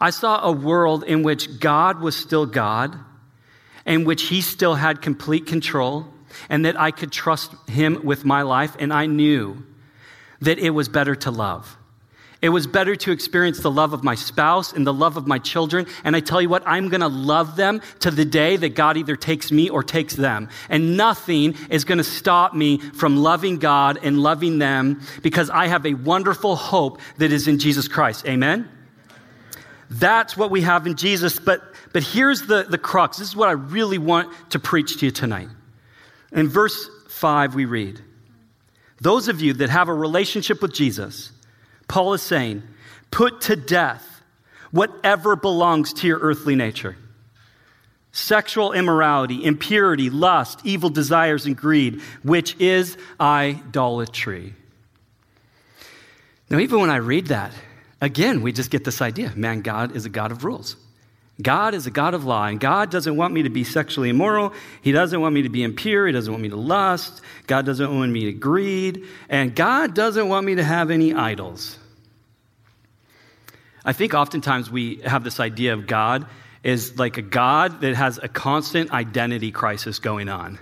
I 0.00 0.10
saw 0.10 0.42
a 0.42 0.50
world 0.50 1.04
in 1.04 1.22
which 1.22 1.60
God 1.60 2.00
was 2.00 2.16
still 2.16 2.46
God, 2.46 2.98
in 3.86 4.02
which 4.04 4.22
He 4.22 4.40
still 4.40 4.74
had 4.74 5.00
complete 5.00 5.46
control, 5.46 6.08
and 6.48 6.64
that 6.64 6.78
I 6.78 6.90
could 6.90 7.12
trust 7.12 7.52
him 7.68 8.00
with 8.04 8.24
my 8.24 8.42
life. 8.42 8.76
And 8.78 8.92
I 8.92 9.06
knew 9.06 9.64
that 10.40 10.58
it 10.58 10.70
was 10.70 10.88
better 10.88 11.14
to 11.16 11.30
love. 11.30 11.76
It 12.44 12.50
was 12.50 12.66
better 12.66 12.94
to 12.94 13.10
experience 13.10 13.60
the 13.60 13.70
love 13.70 13.94
of 13.94 14.04
my 14.04 14.14
spouse 14.14 14.74
and 14.74 14.86
the 14.86 14.92
love 14.92 15.16
of 15.16 15.26
my 15.26 15.38
children. 15.38 15.86
And 16.04 16.14
I 16.14 16.20
tell 16.20 16.42
you 16.42 16.50
what, 16.50 16.62
I'm 16.66 16.90
going 16.90 17.00
to 17.00 17.08
love 17.08 17.56
them 17.56 17.80
to 18.00 18.10
the 18.10 18.26
day 18.26 18.56
that 18.56 18.74
God 18.74 18.98
either 18.98 19.16
takes 19.16 19.50
me 19.50 19.70
or 19.70 19.82
takes 19.82 20.14
them. 20.14 20.50
And 20.68 20.94
nothing 20.94 21.56
is 21.70 21.86
going 21.86 21.96
to 21.96 22.04
stop 22.04 22.52
me 22.52 22.80
from 22.80 23.16
loving 23.16 23.56
God 23.56 23.98
and 24.02 24.20
loving 24.20 24.58
them 24.58 25.00
because 25.22 25.48
I 25.48 25.68
have 25.68 25.86
a 25.86 25.94
wonderful 25.94 26.54
hope 26.54 27.00
that 27.16 27.32
is 27.32 27.48
in 27.48 27.58
Jesus 27.58 27.88
Christ. 27.88 28.26
Amen? 28.26 28.68
That's 29.88 30.36
what 30.36 30.50
we 30.50 30.60
have 30.60 30.86
in 30.86 30.96
Jesus. 30.96 31.38
But, 31.38 31.62
but 31.94 32.02
here's 32.02 32.42
the, 32.42 32.64
the 32.64 32.76
crux. 32.76 33.16
This 33.16 33.28
is 33.28 33.36
what 33.36 33.48
I 33.48 33.52
really 33.52 33.96
want 33.96 34.30
to 34.50 34.58
preach 34.58 34.98
to 34.98 35.06
you 35.06 35.12
tonight. 35.12 35.48
In 36.32 36.48
verse 36.48 36.88
5, 37.08 37.54
we 37.54 37.64
read, 37.64 38.00
Those 39.00 39.28
of 39.28 39.40
you 39.40 39.52
that 39.54 39.70
have 39.70 39.88
a 39.88 39.94
relationship 39.94 40.60
with 40.62 40.72
Jesus, 40.72 41.32
Paul 41.88 42.14
is 42.14 42.22
saying, 42.22 42.62
put 43.10 43.42
to 43.42 43.56
death 43.56 44.22
whatever 44.70 45.36
belongs 45.36 45.92
to 45.92 46.06
your 46.06 46.18
earthly 46.18 46.56
nature 46.56 46.96
sexual 48.10 48.72
immorality, 48.72 49.44
impurity, 49.44 50.08
lust, 50.08 50.60
evil 50.62 50.88
desires, 50.88 51.46
and 51.46 51.56
greed, 51.56 52.00
which 52.22 52.54
is 52.60 52.96
idolatry. 53.20 54.54
Now, 56.48 56.60
even 56.60 56.80
when 56.80 56.90
I 56.90 56.96
read 56.96 57.26
that, 57.28 57.52
again, 58.00 58.42
we 58.42 58.52
just 58.52 58.70
get 58.70 58.84
this 58.84 59.02
idea 59.02 59.32
man, 59.34 59.62
God 59.62 59.96
is 59.96 60.06
a 60.06 60.10
God 60.10 60.30
of 60.30 60.44
rules. 60.44 60.76
God 61.42 61.74
is 61.74 61.86
a 61.86 61.90
God 61.90 62.14
of 62.14 62.24
law, 62.24 62.46
and 62.46 62.60
God 62.60 62.90
doesn't 62.90 63.16
want 63.16 63.34
me 63.34 63.42
to 63.42 63.50
be 63.50 63.64
sexually 63.64 64.08
immoral. 64.08 64.52
He 64.82 64.92
doesn't 64.92 65.20
want 65.20 65.34
me 65.34 65.42
to 65.42 65.48
be 65.48 65.64
impure. 65.64 66.06
He 66.06 66.12
doesn't 66.12 66.32
want 66.32 66.42
me 66.42 66.50
to 66.50 66.56
lust. 66.56 67.22
God 67.48 67.66
doesn't 67.66 67.96
want 67.96 68.12
me 68.12 68.26
to 68.26 68.32
greed. 68.32 69.04
And 69.28 69.54
God 69.54 69.94
doesn't 69.94 70.28
want 70.28 70.46
me 70.46 70.54
to 70.54 70.62
have 70.62 70.90
any 70.90 71.12
idols. 71.12 71.76
I 73.84 73.92
think 73.92 74.14
oftentimes 74.14 74.70
we 74.70 74.96
have 75.04 75.24
this 75.24 75.40
idea 75.40 75.74
of 75.74 75.86
God 75.88 76.26
is 76.62 76.98
like 76.98 77.18
a 77.18 77.22
God 77.22 77.80
that 77.80 77.94
has 77.96 78.18
a 78.22 78.28
constant 78.28 78.92
identity 78.92 79.50
crisis 79.50 79.98
going 79.98 80.28
on. 80.28 80.58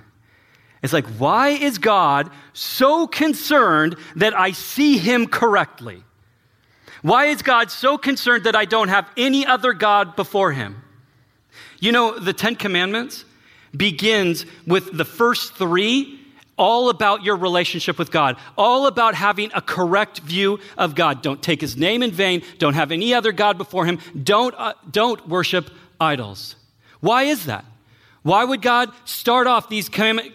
It's 0.83 0.93
like, 0.93 1.07
why 1.07 1.51
is 1.51 1.79
God 1.79 2.31
so 2.55 3.07
concerned 3.07 3.97
that 4.17 4.37
I 4.37 4.53
see 4.53 4.99
him 4.99 5.29
correctly? 5.29 6.03
Why 7.03 7.27
is 7.27 7.43
God 7.43 7.71
so 7.71 7.99
concerned 7.99 8.45
that 8.45 8.57
I 8.57 8.65
don't 8.65 8.89
have 8.89 9.09
any 9.17 9.45
other 9.45 9.73
God 9.73 10.17
before 10.17 10.53
him? 10.53 10.83
You 11.81 11.93
know, 11.93 12.19
the 12.19 12.33
Ten 12.33 12.55
Commandments 12.55 13.25
begins 13.77 14.47
with 14.67 14.97
the 14.97 15.05
first 15.05 15.55
three 15.55 16.21
all 16.57 16.91
about 16.91 17.25
your 17.25 17.37
relationship 17.37 17.99
with 17.99 18.11
God, 18.11 18.37
all 18.57 18.87
about 18.87 19.15
having 19.15 19.51
a 19.55 19.61
correct 19.61 20.21
view 20.21 20.61
of 20.79 20.95
God. 20.95 21.23
Don't 21.23 21.43
take 21.43 21.61
his 21.61 21.77
name 21.77 22.03
in 22.03 22.13
vain, 22.13 22.43
don't 22.59 22.75
have 22.75 22.93
any 22.93 23.15
other 23.15 23.33
God 23.33 23.59
before 23.59 23.85
him, 23.85 23.99
don't, 24.23 24.55
uh, 24.57 24.75
don't 24.89 25.29
worship 25.29 25.71
idols. 26.01 26.55
Why 27.01 27.25
is 27.25 27.47
that? 27.47 27.65
Why 28.23 28.45
would 28.45 28.63
God 28.63 28.91
start 29.05 29.49
off 29.49 29.69
these, 29.69 29.91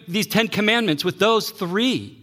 these 0.06 0.26
Ten 0.26 0.48
Commandments 0.48 1.04
with 1.04 1.18
those 1.18 1.50
three? 1.50 2.18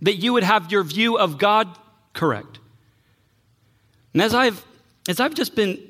That 0.00 0.14
you 0.14 0.32
would 0.32 0.44
have 0.44 0.72
your 0.72 0.82
view 0.82 1.18
of 1.18 1.36
God 1.36 1.68
correct. 2.14 2.58
And 4.12 4.22
as 4.22 4.34
I've, 4.34 4.64
as 5.08 5.20
I've 5.20 5.34
just 5.34 5.54
been 5.54 5.80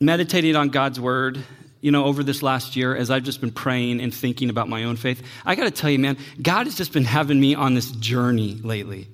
meditating 0.00 0.56
on 0.56 0.68
God's 0.68 1.00
word, 1.00 1.42
you 1.80 1.90
know, 1.90 2.04
over 2.04 2.24
this 2.24 2.42
last 2.42 2.76
year, 2.76 2.96
as 2.96 3.10
I've 3.10 3.22
just 3.22 3.40
been 3.40 3.52
praying 3.52 4.00
and 4.00 4.12
thinking 4.12 4.50
about 4.50 4.68
my 4.68 4.84
own 4.84 4.96
faith, 4.96 5.22
I 5.44 5.54
got 5.54 5.64
to 5.64 5.70
tell 5.70 5.90
you, 5.90 5.98
man, 5.98 6.16
God 6.42 6.66
has 6.66 6.76
just 6.76 6.92
been 6.92 7.04
having 7.04 7.38
me 7.38 7.54
on 7.54 7.74
this 7.74 7.90
journey 7.92 8.54
lately. 8.54 9.08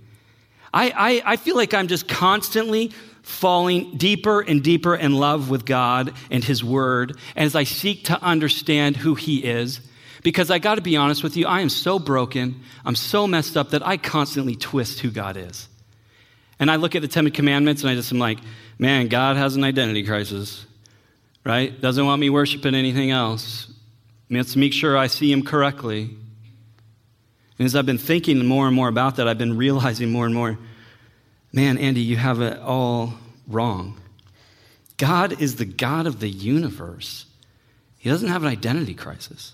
I, 0.72 1.22
I, 1.24 1.32
I 1.32 1.36
feel 1.36 1.56
like 1.56 1.74
I'm 1.74 1.88
just 1.88 2.08
constantly 2.08 2.92
falling 3.22 3.96
deeper 3.96 4.40
and 4.40 4.62
deeper 4.62 4.94
in 4.94 5.14
love 5.14 5.50
with 5.50 5.64
God 5.64 6.12
and 6.30 6.42
His 6.42 6.64
Word 6.64 7.16
as 7.36 7.54
I 7.54 7.64
seek 7.64 8.04
to 8.06 8.20
understand 8.22 8.96
who 8.96 9.14
He 9.14 9.38
is. 9.44 9.80
Because 10.22 10.50
I 10.50 10.58
got 10.58 10.76
to 10.76 10.80
be 10.80 10.96
honest 10.96 11.22
with 11.22 11.36
you, 11.36 11.46
I 11.46 11.60
am 11.60 11.68
so 11.68 11.98
broken, 11.98 12.62
I'm 12.84 12.96
so 12.96 13.26
messed 13.26 13.58
up 13.58 13.70
that 13.70 13.86
I 13.86 13.98
constantly 13.98 14.56
twist 14.56 15.00
who 15.00 15.10
God 15.10 15.36
is. 15.36 15.68
And 16.58 16.70
I 16.70 16.76
look 16.76 16.94
at 16.94 17.02
the 17.02 17.08
Ten 17.08 17.30
Commandments 17.30 17.82
and 17.82 17.90
I 17.90 17.94
just 17.94 18.12
am 18.12 18.18
like, 18.18 18.38
man, 18.78 19.08
God 19.08 19.36
has 19.36 19.56
an 19.56 19.64
identity 19.64 20.04
crisis, 20.04 20.64
right? 21.44 21.78
Doesn't 21.80 22.04
want 22.04 22.20
me 22.20 22.30
worshiping 22.30 22.74
anything 22.74 23.10
else. 23.10 23.72
Let's 24.30 24.56
make 24.56 24.72
sure 24.72 24.96
I 24.96 25.08
see 25.08 25.30
Him 25.30 25.44
correctly. 25.44 26.16
And 27.58 27.66
as 27.66 27.76
I've 27.76 27.86
been 27.86 27.98
thinking 27.98 28.44
more 28.46 28.66
and 28.66 28.74
more 28.74 28.88
about 28.88 29.16
that, 29.16 29.28
I've 29.28 29.38
been 29.38 29.56
realizing 29.58 30.10
more 30.10 30.26
and 30.26 30.34
more 30.34 30.58
man, 31.54 31.78
Andy, 31.78 32.00
you 32.00 32.16
have 32.16 32.40
it 32.40 32.58
all 32.58 33.14
wrong. 33.46 33.96
God 34.96 35.40
is 35.40 35.56
the 35.56 35.64
God 35.64 36.06
of 36.06 36.18
the 36.18 36.28
universe. 36.28 37.26
He 37.98 38.10
doesn't 38.10 38.28
have 38.28 38.42
an 38.42 38.48
identity 38.48 38.94
crisis. 38.94 39.52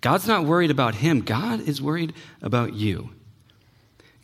God's 0.00 0.28
not 0.28 0.44
worried 0.44 0.70
about 0.70 0.94
him, 0.94 1.20
God 1.22 1.60
is 1.60 1.82
worried 1.82 2.14
about 2.40 2.74
you. 2.74 3.10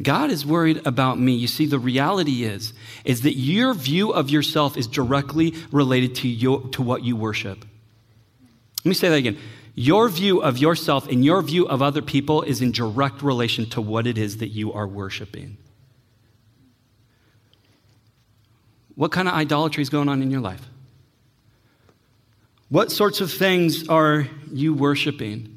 God 0.01 0.31
is 0.31 0.47
worried 0.47 0.87
about 0.87 1.19
me. 1.19 1.35
You 1.35 1.47
see, 1.47 1.67
the 1.67 1.79
reality 1.79 2.45
is, 2.45 2.73
is 3.05 3.23
that 3.23 3.35
your 3.35 3.75
view 3.75 4.13
of 4.13 4.31
yourself 4.31 4.77
is 4.77 4.87
directly 4.87 5.55
related 5.71 6.15
to, 6.17 6.29
your, 6.29 6.67
to 6.71 6.83
what 6.83 7.05
you 7.05 7.15
worship. 7.15 7.65
Let 8.85 8.89
me 8.89 8.95
say 8.95 9.09
that 9.11 9.17
again. 9.17 9.39
Your 9.75 10.09
view 10.09 10.43
of 10.43 10.59
yourself 10.59 11.09
and 11.09 11.25
your 11.25 11.41
view 11.43 11.67
of 11.67 11.83
other 11.83 12.03
people 12.03 12.43
is 12.43 12.61
in 12.61 12.73
direct 12.73 13.23
relation 13.23 13.69
to 13.71 13.81
what 13.81 14.07
it 14.07 14.19
is 14.19 14.39
that 14.39 14.49
you 14.49 14.73
are 14.73 14.87
worshiping. 14.87 15.57
What 18.95 19.13
kind 19.13 19.29
of 19.29 19.35
idolatry 19.35 19.83
is 19.83 19.89
going 19.89 20.09
on 20.09 20.21
in 20.21 20.31
your 20.31 20.41
life? 20.41 20.69
What 22.69 22.91
sorts 22.91 23.21
of 23.21 23.33
things 23.33 23.89
are 23.89 24.27
you 24.51 24.75
worshiping? 24.75 25.52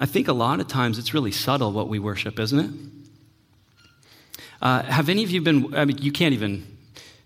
I 0.00 0.06
think 0.06 0.26
a 0.28 0.32
lot 0.32 0.60
of 0.60 0.66
times 0.66 0.98
it's 0.98 1.14
really 1.14 1.30
subtle 1.30 1.72
what 1.72 1.88
we 1.88 1.98
worship, 1.98 2.40
isn't 2.40 2.58
it? 2.58 2.70
Uh, 4.60 4.82
have 4.82 5.08
any 5.08 5.22
of 5.22 5.30
you 5.30 5.40
been, 5.40 5.74
I 5.74 5.84
mean, 5.84 5.98
you 5.98 6.10
can't 6.10 6.32
even 6.32 6.66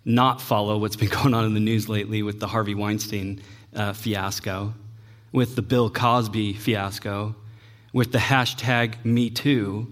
not 0.04 0.40
follow 0.40 0.76
what's 0.78 0.96
been 0.96 1.08
going 1.22 1.34
on 1.34 1.44
in 1.44 1.54
the 1.54 1.60
news 1.60 1.88
lately 1.88 2.22
with 2.22 2.40
the 2.40 2.48
Harvey 2.48 2.74
Weinstein 2.74 3.40
uh, 3.74 3.92
fiasco, 3.92 4.74
with 5.32 5.56
the 5.56 5.62
Bill 5.62 5.88
Cosby 5.88 6.54
fiasco, 6.54 7.34
with 7.92 8.12
the 8.12 8.18
hashtag 8.18 9.04
Me 9.04 9.30
Too. 9.30 9.86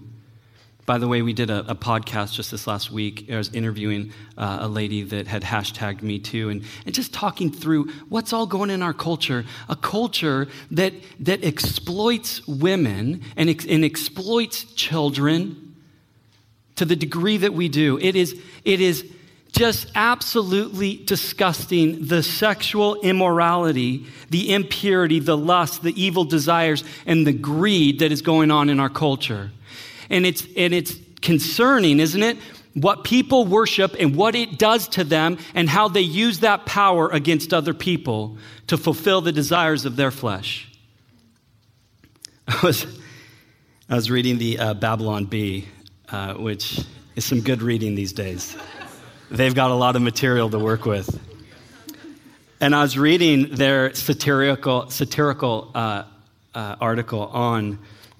By 0.87 0.99
the 0.99 1.07
way, 1.09 1.21
we 1.21 1.33
did 1.33 1.49
a, 1.49 1.69
a, 1.69 1.75
podcast 1.75 2.33
just 2.33 2.49
this 2.49 2.65
last 2.65 2.91
week. 2.91 3.29
I 3.29 3.35
was 3.35 3.53
interviewing 3.53 4.13
uh, 4.37 4.59
a 4.61 4.69
lady 4.69 5.03
that 5.03 5.27
had 5.27 5.43
hashtagged 5.43 6.01
me 6.01 6.17
too, 6.17 6.49
and, 6.49 6.63
and 6.85 6.95
just 6.95 7.13
talking 7.13 7.51
through 7.51 7.91
what's 8.07 8.31
all 8.31 8.47
going 8.47 8.69
in 8.69 8.81
our 8.81 8.93
culture. 8.93 9.43
A 9.67 9.75
culture 9.75 10.47
that, 10.71 10.93
that 11.19 11.43
exploits 11.43 12.47
women 12.47 13.21
and, 13.35 13.49
ex, 13.49 13.65
and 13.65 13.83
exploits 13.83 14.63
children 14.75 15.75
to 16.77 16.85
the 16.85 16.95
degree 16.95 17.35
that 17.35 17.53
we 17.53 17.67
do. 17.67 17.99
It 17.99 18.15
is, 18.15 18.41
it 18.63 18.79
is 18.79 19.11
just 19.51 19.91
absolutely 19.93 21.03
disgusting 21.03 22.05
the 22.05 22.23
sexual 22.23 22.95
immorality, 23.01 24.05
the 24.29 24.53
impurity, 24.53 25.19
the 25.19 25.35
lust, 25.35 25.83
the 25.83 26.01
evil 26.01 26.23
desires, 26.23 26.85
and 27.05 27.27
the 27.27 27.33
greed 27.33 27.99
that 27.99 28.13
is 28.13 28.21
going 28.21 28.51
on 28.51 28.69
in 28.69 28.79
our 28.79 28.89
culture. 28.89 29.51
And 30.09 30.25
it's, 30.25 30.45
and 30.55 30.73
it's 30.73 30.95
concerning, 31.21 31.99
isn't 31.99 32.21
it? 32.21 32.37
What 32.73 33.03
people 33.03 33.45
worship 33.45 33.95
and 33.99 34.15
what 34.15 34.35
it 34.35 34.59
does 34.59 34.87
to 34.89 35.03
them 35.03 35.39
and 35.55 35.67
how 35.67 35.87
they 35.87 36.01
use 36.01 36.41
that 36.41 36.65
power 36.65 37.09
against 37.09 37.53
other 37.53 37.73
people 37.73 38.37
to 38.67 38.77
fulfill 38.77 39.21
the 39.21 39.31
desires 39.31 39.85
of 39.85 39.95
their 39.95 40.11
flesh. 40.11 40.71
I 42.47 42.59
was, 42.61 42.85
I 43.89 43.95
was 43.95 44.11
reading 44.11 44.37
the 44.37 44.59
uh, 44.59 44.73
Babylon 44.75 45.25
Bee, 45.25 45.67
uh, 46.09 46.35
which 46.35 46.79
is 47.15 47.25
some 47.25 47.41
good 47.41 47.61
reading 47.61 47.95
these 47.95 48.13
days. 48.13 48.55
They've 49.31 49.55
got 49.55 49.71
a 49.71 49.75
lot 49.75 49.95
of 49.95 50.01
material 50.01 50.49
to 50.51 50.59
work 50.59 50.85
with. 50.85 51.19
And 52.61 52.73
I 52.73 52.81
was 52.81 52.97
reading 52.97 53.55
their 53.55 53.93
satirical, 53.93 54.89
satirical 54.89 55.71
uh, 55.75 56.03
uh 56.55 56.75
article 56.79 57.27
on 57.27 57.79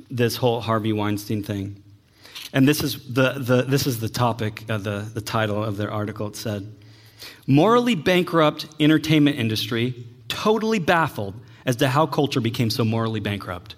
this 0.09 0.37
whole 0.37 0.61
Harvey 0.61 0.93
Weinstein 0.93 1.43
thing. 1.43 1.83
And 2.53 2.67
this 2.67 2.81
is 2.81 3.13
the, 3.13 3.33
the, 3.33 3.63
this 3.63 3.87
is 3.87 3.99
the 3.99 4.09
topic, 4.09 4.69
of 4.69 4.83
the, 4.83 4.99
the 5.13 5.21
title 5.21 5.63
of 5.63 5.77
their 5.77 5.91
article. 5.91 6.27
It 6.27 6.35
said, 6.35 6.73
Morally 7.45 7.95
bankrupt 7.95 8.67
entertainment 8.79 9.37
industry, 9.37 10.05
totally 10.27 10.79
baffled 10.79 11.33
as 11.65 11.75
to 11.77 11.87
how 11.87 12.05
culture 12.05 12.39
became 12.39 12.69
so 12.69 12.85
morally 12.85 13.19
bankrupt. 13.19 13.75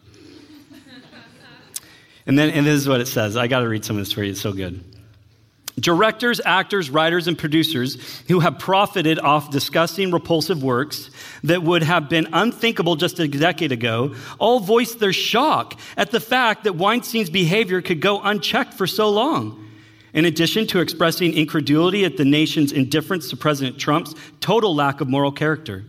and 2.25 2.37
then 2.37 2.49
and 2.51 2.65
this 2.65 2.75
is 2.75 2.87
what 2.87 3.01
it 3.01 3.07
says. 3.07 3.37
I 3.37 3.47
got 3.47 3.61
to 3.61 3.67
read 3.67 3.85
some 3.85 3.97
of 3.97 4.05
this 4.05 4.13
for 4.13 4.23
you. 4.23 4.31
It's 4.31 4.41
so 4.41 4.53
good. 4.53 4.83
Directors, 5.79 6.41
actors, 6.43 6.89
writers, 6.89 7.27
and 7.27 7.37
producers 7.37 7.97
who 8.27 8.39
have 8.39 8.59
profited 8.59 9.19
off 9.19 9.51
disgusting, 9.51 10.11
repulsive 10.11 10.63
works 10.63 11.09
that 11.43 11.63
would 11.63 11.83
have 11.83 12.09
been 12.09 12.27
unthinkable 12.33 12.95
just 12.95 13.19
a 13.19 13.27
decade 13.27 13.71
ago 13.71 14.15
all 14.39 14.59
voiced 14.59 14.99
their 14.99 15.13
shock 15.13 15.79
at 15.95 16.11
the 16.11 16.19
fact 16.19 16.63
that 16.63 16.75
Weinstein's 16.75 17.29
behavior 17.29 17.81
could 17.81 18.01
go 18.01 18.19
unchecked 18.21 18.73
for 18.73 18.87
so 18.87 19.09
long. 19.09 19.65
In 20.11 20.25
addition 20.25 20.65
to 20.67 20.79
expressing 20.79 21.33
incredulity 21.33 22.03
at 22.03 22.17
the 22.17 22.25
nation's 22.25 22.71
indifference 22.71 23.29
to 23.29 23.37
President 23.37 23.77
Trump's 23.77 24.15
total 24.39 24.73
lack 24.73 25.01
of 25.01 25.07
moral 25.07 25.31
character. 25.31 25.85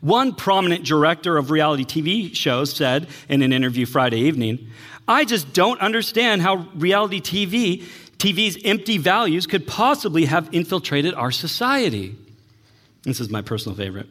One 0.00 0.34
prominent 0.34 0.84
director 0.84 1.36
of 1.36 1.50
reality 1.50 1.84
TV 1.84 2.34
shows 2.34 2.74
said 2.74 3.08
in 3.28 3.42
an 3.42 3.52
interview 3.52 3.86
Friday 3.86 4.20
evening, 4.20 4.70
I 5.06 5.24
just 5.24 5.52
don't 5.52 5.80
understand 5.80 6.40
how 6.40 6.68
reality 6.74 7.20
TV 7.20 7.84
TV's 8.24 8.56
empty 8.64 8.96
values 8.96 9.46
could 9.46 9.66
possibly 9.66 10.24
have 10.24 10.48
infiltrated 10.50 11.12
our 11.12 11.30
society. 11.30 12.16
This 13.02 13.20
is 13.20 13.28
my 13.28 13.42
personal 13.42 13.76
favorite. 13.76 14.06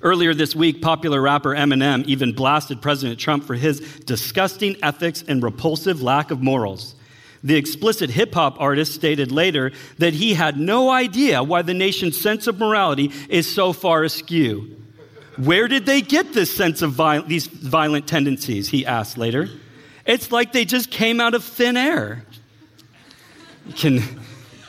Earlier 0.00 0.32
this 0.32 0.56
week, 0.56 0.80
popular 0.80 1.20
rapper 1.20 1.50
Eminem 1.50 2.06
even 2.06 2.32
blasted 2.32 2.80
President 2.80 3.20
Trump 3.20 3.44
for 3.44 3.54
his 3.54 3.80
disgusting 4.06 4.76
ethics 4.82 5.22
and 5.28 5.42
repulsive 5.42 6.00
lack 6.00 6.30
of 6.30 6.40
morals. 6.40 6.94
The 7.44 7.56
explicit 7.56 8.08
hip 8.08 8.32
hop 8.32 8.58
artist 8.58 8.94
stated 8.94 9.30
later 9.30 9.72
that 9.98 10.14
he 10.14 10.32
had 10.32 10.58
no 10.58 10.88
idea 10.88 11.42
why 11.42 11.60
the 11.60 11.74
nation's 11.74 12.18
sense 12.18 12.46
of 12.46 12.58
morality 12.58 13.12
is 13.28 13.52
so 13.52 13.74
far 13.74 14.04
askew. 14.04 14.74
Where 15.36 15.68
did 15.68 15.84
they 15.84 16.00
get 16.00 16.32
this 16.32 16.56
sense 16.56 16.80
of 16.80 16.92
viol- 16.92 17.24
these 17.24 17.46
violent 17.46 18.08
tendencies? 18.08 18.70
He 18.70 18.86
asked 18.86 19.18
later. 19.18 19.50
It's 20.06 20.32
like 20.32 20.52
they 20.52 20.64
just 20.64 20.90
came 20.90 21.20
out 21.20 21.34
of 21.34 21.44
thin 21.44 21.76
air. 21.76 22.24
Can 23.74 24.02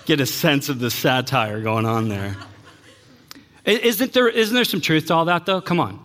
get 0.06 0.20
a 0.20 0.26
sense 0.26 0.70
of 0.70 0.80
the 0.80 0.90
satire 0.90 1.62
going 1.62 1.86
on 1.86 2.10
there. 2.10 2.36
Isn't 3.66 4.14
there, 4.14 4.30
isn't 4.30 4.56
there 4.56 4.64
some 4.64 4.82
truth 4.82 5.08
to 5.08 5.14
all 5.14 5.26
that, 5.26 5.46
though? 5.46 5.60
Come 5.60 5.80
on. 5.80 6.00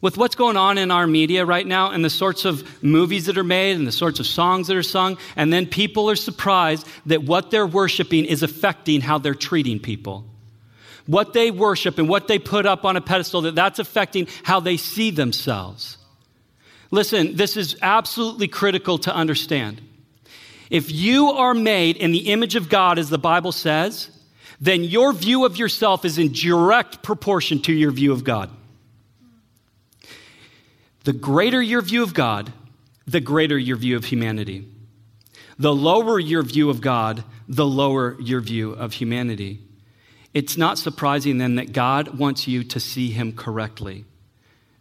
With 0.00 0.16
what's 0.16 0.36
going 0.36 0.56
on 0.56 0.78
in 0.78 0.90
our 0.90 1.06
media 1.06 1.44
right 1.44 1.66
now 1.66 1.90
and 1.90 2.04
the 2.04 2.10
sorts 2.10 2.44
of 2.44 2.82
movies 2.82 3.26
that 3.26 3.36
are 3.36 3.44
made 3.44 3.76
and 3.76 3.86
the 3.86 3.92
sorts 3.92 4.20
of 4.20 4.26
songs 4.26 4.68
that 4.68 4.76
are 4.76 4.82
sung, 4.82 5.18
and 5.34 5.52
then 5.52 5.66
people 5.66 6.08
are 6.08 6.16
surprised 6.16 6.86
that 7.06 7.24
what 7.24 7.50
they're 7.50 7.66
worshiping 7.66 8.24
is 8.24 8.42
affecting 8.42 9.00
how 9.00 9.18
they're 9.18 9.34
treating 9.34 9.80
people. 9.80 10.24
What 11.06 11.32
they 11.32 11.50
worship 11.50 11.98
and 11.98 12.08
what 12.08 12.28
they 12.28 12.38
put 12.38 12.66
up 12.66 12.84
on 12.84 12.96
a 12.96 13.00
pedestal, 13.00 13.42
that 13.42 13.54
that's 13.54 13.78
affecting 13.78 14.28
how 14.44 14.60
they 14.60 14.76
see 14.76 15.10
themselves. 15.10 15.96
Listen, 16.90 17.34
this 17.34 17.56
is 17.56 17.76
absolutely 17.82 18.48
critical 18.48 18.98
to 18.98 19.14
understand. 19.14 19.80
If 20.70 20.90
you 20.90 21.30
are 21.30 21.54
made 21.54 21.96
in 21.96 22.12
the 22.12 22.30
image 22.30 22.56
of 22.56 22.68
God, 22.68 22.98
as 22.98 23.10
the 23.10 23.18
Bible 23.18 23.52
says, 23.52 24.10
then 24.60 24.84
your 24.84 25.12
view 25.12 25.44
of 25.44 25.56
yourself 25.56 26.04
is 26.04 26.18
in 26.18 26.32
direct 26.32 27.02
proportion 27.02 27.60
to 27.62 27.72
your 27.72 27.90
view 27.90 28.12
of 28.12 28.24
God. 28.24 28.50
The 31.04 31.12
greater 31.12 31.62
your 31.62 31.82
view 31.82 32.02
of 32.02 32.14
God, 32.14 32.52
the 33.06 33.20
greater 33.20 33.56
your 33.56 33.76
view 33.76 33.96
of 33.96 34.06
humanity. 34.06 34.68
The 35.58 35.74
lower 35.74 36.18
your 36.18 36.42
view 36.42 36.68
of 36.68 36.80
God, 36.80 37.22
the 37.48 37.66
lower 37.66 38.20
your 38.20 38.40
view 38.40 38.72
of 38.72 38.94
humanity. 38.94 39.60
It's 40.34 40.56
not 40.56 40.78
surprising 40.78 41.38
then 41.38 41.54
that 41.54 41.72
God 41.72 42.18
wants 42.18 42.46
you 42.46 42.64
to 42.64 42.80
see 42.80 43.10
Him 43.10 43.32
correctly. 43.32 44.04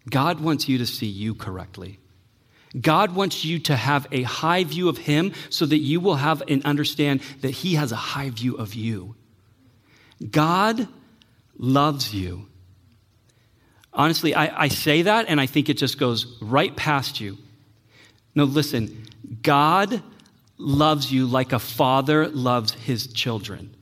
God 0.10 0.40
wants 0.40 0.68
you 0.68 0.78
to 0.80 0.86
see 0.86 1.06
you 1.06 1.34
correctly. 1.34 2.00
God 2.80 3.16
wants 3.16 3.46
you 3.46 3.60
to 3.60 3.76
have 3.76 4.08
a 4.12 4.24
high 4.24 4.64
view 4.64 4.90
of 4.90 4.98
Him 4.98 5.34
so 5.50 5.66
that 5.66 5.78
you 5.80 6.00
will 6.00 6.16
have 6.16 6.44
and 6.48 6.64
understand 6.66 7.22
that 7.42 7.52
He 7.52 7.76
has 7.76 7.92
a 7.92 7.96
high 7.96 8.30
view 8.30 8.56
of 8.56 8.74
you. 8.74 9.16
God 10.30 10.88
loves 11.58 12.14
you. 12.14 12.48
Honestly, 13.94 14.36
I, 14.36 14.64
I 14.64 14.68
say 14.68 15.04
that 15.04 15.28
and 15.30 15.40
I 15.40 15.46
think 15.46 15.70
it 15.70 15.78
just 15.78 15.98
goes 15.98 16.38
right 16.42 16.76
past 16.76 17.22
you. 17.22 17.38
No, 18.34 18.44
listen, 18.44 19.06
God 19.42 20.02
loves 20.58 21.12
you 21.12 21.26
like 21.26 21.54
a 21.54 21.60
father 21.60 22.28
loves 22.28 22.74
his 22.74 23.08
children. 23.08 23.74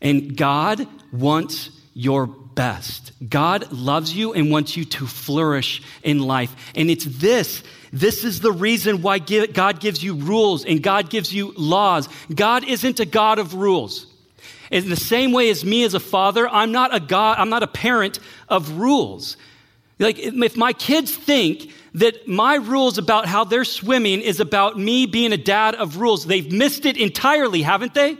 And 0.00 0.36
God 0.36 0.86
wants 1.12 1.70
your 1.92 2.26
best. 2.60 3.12
God 3.26 3.72
loves 3.72 4.14
you 4.14 4.34
and 4.34 4.50
wants 4.50 4.76
you 4.76 4.84
to 4.84 5.06
flourish 5.06 5.80
in 6.02 6.18
life. 6.18 6.54
And 6.74 6.90
it's 6.90 7.06
this. 7.06 7.62
This 7.90 8.22
is 8.22 8.40
the 8.40 8.52
reason 8.52 9.00
why 9.00 9.18
God 9.18 9.80
gives 9.80 10.04
you 10.04 10.14
rules 10.14 10.66
and 10.66 10.82
God 10.82 11.08
gives 11.08 11.32
you 11.32 11.54
laws. 11.56 12.06
God 12.34 12.64
isn't 12.64 13.00
a 13.00 13.06
God 13.06 13.38
of 13.38 13.54
rules. 13.54 14.06
In 14.70 14.90
the 14.90 14.96
same 14.96 15.32
way 15.32 15.48
as 15.48 15.64
me 15.64 15.84
as 15.84 15.94
a 15.94 16.00
father, 16.00 16.46
I'm 16.50 16.70
not 16.70 16.94
a 16.94 17.00
God, 17.00 17.38
I'm 17.38 17.48
not 17.48 17.62
a 17.62 17.66
parent 17.66 18.18
of 18.46 18.72
rules. 18.72 19.38
Like 19.98 20.18
if 20.18 20.54
my 20.54 20.74
kids 20.74 21.16
think 21.16 21.70
that 21.94 22.28
my 22.28 22.56
rules 22.56 22.98
about 22.98 23.24
how 23.24 23.44
they're 23.44 23.64
swimming 23.64 24.20
is 24.20 24.38
about 24.38 24.78
me 24.78 25.06
being 25.06 25.32
a 25.32 25.38
dad 25.38 25.76
of 25.76 25.96
rules, 25.96 26.26
they've 26.26 26.52
missed 26.52 26.84
it 26.84 26.98
entirely, 26.98 27.62
haven't 27.62 27.94
they? 27.94 28.18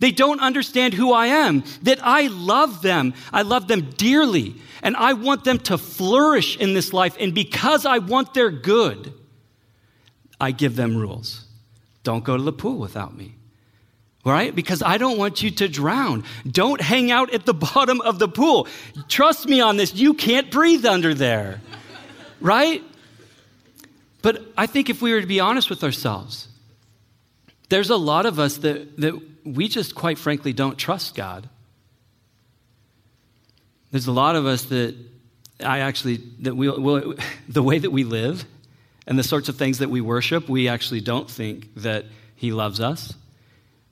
They 0.00 0.10
don't 0.10 0.40
understand 0.40 0.94
who 0.94 1.12
I 1.12 1.26
am, 1.26 1.62
that 1.82 2.00
I 2.02 2.26
love 2.28 2.82
them. 2.82 3.14
I 3.32 3.42
love 3.42 3.68
them 3.68 3.90
dearly, 3.96 4.56
and 4.82 4.96
I 4.96 5.12
want 5.12 5.44
them 5.44 5.58
to 5.60 5.78
flourish 5.78 6.56
in 6.56 6.72
this 6.72 6.92
life. 6.92 7.16
And 7.20 7.34
because 7.34 7.84
I 7.84 7.98
want 7.98 8.34
their 8.34 8.50
good, 8.50 9.12
I 10.40 10.52
give 10.52 10.74
them 10.74 10.96
rules. 10.96 11.44
Don't 12.02 12.24
go 12.24 12.36
to 12.36 12.42
the 12.42 12.52
pool 12.52 12.78
without 12.78 13.14
me. 13.14 13.34
Right? 14.24 14.54
Because 14.54 14.82
I 14.82 14.98
don't 14.98 15.16
want 15.16 15.42
you 15.42 15.50
to 15.50 15.68
drown. 15.68 16.24
Don't 16.50 16.80
hang 16.80 17.10
out 17.10 17.32
at 17.32 17.46
the 17.46 17.54
bottom 17.74 18.00
of 18.00 18.18
the 18.18 18.28
pool. 18.28 18.68
Trust 19.08 19.46
me 19.48 19.60
on 19.60 19.76
this, 19.76 19.94
you 19.94 20.14
can't 20.14 20.50
breathe 20.50 20.86
under 20.86 21.12
there. 21.12 21.60
Right? 22.40 22.82
But 24.22 24.42
I 24.56 24.66
think 24.66 24.88
if 24.88 25.02
we 25.02 25.12
were 25.12 25.20
to 25.20 25.26
be 25.26 25.40
honest 25.40 25.68
with 25.68 25.84
ourselves, 25.84 26.48
there's 27.68 27.90
a 27.90 27.96
lot 27.96 28.26
of 28.26 28.38
us 28.38 28.58
that, 28.58 28.96
that 28.98 29.29
we 29.44 29.68
just 29.68 29.94
quite 29.94 30.18
frankly 30.18 30.52
don't 30.52 30.78
trust 30.78 31.14
God. 31.14 31.48
There's 33.90 34.06
a 34.06 34.12
lot 34.12 34.36
of 34.36 34.46
us 34.46 34.64
that 34.66 34.94
I 35.64 35.80
actually, 35.80 36.18
that 36.40 36.56
we, 36.56 36.68
well, 36.68 37.14
the 37.48 37.62
way 37.62 37.78
that 37.78 37.90
we 37.90 38.04
live 38.04 38.44
and 39.06 39.18
the 39.18 39.22
sorts 39.22 39.48
of 39.48 39.56
things 39.56 39.78
that 39.78 39.90
we 39.90 40.00
worship, 40.00 40.48
we 40.48 40.68
actually 40.68 41.00
don't 41.00 41.28
think 41.30 41.74
that 41.76 42.06
He 42.36 42.52
loves 42.52 42.80
us. 42.80 43.14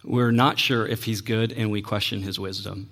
We're 0.05 0.31
not 0.31 0.59
sure 0.59 0.87
if 0.87 1.05
He's 1.05 1.21
good 1.21 1.53
and 1.53 1.71
we 1.71 1.83
question 1.83 2.23
His 2.23 2.39
wisdom. 2.39 2.91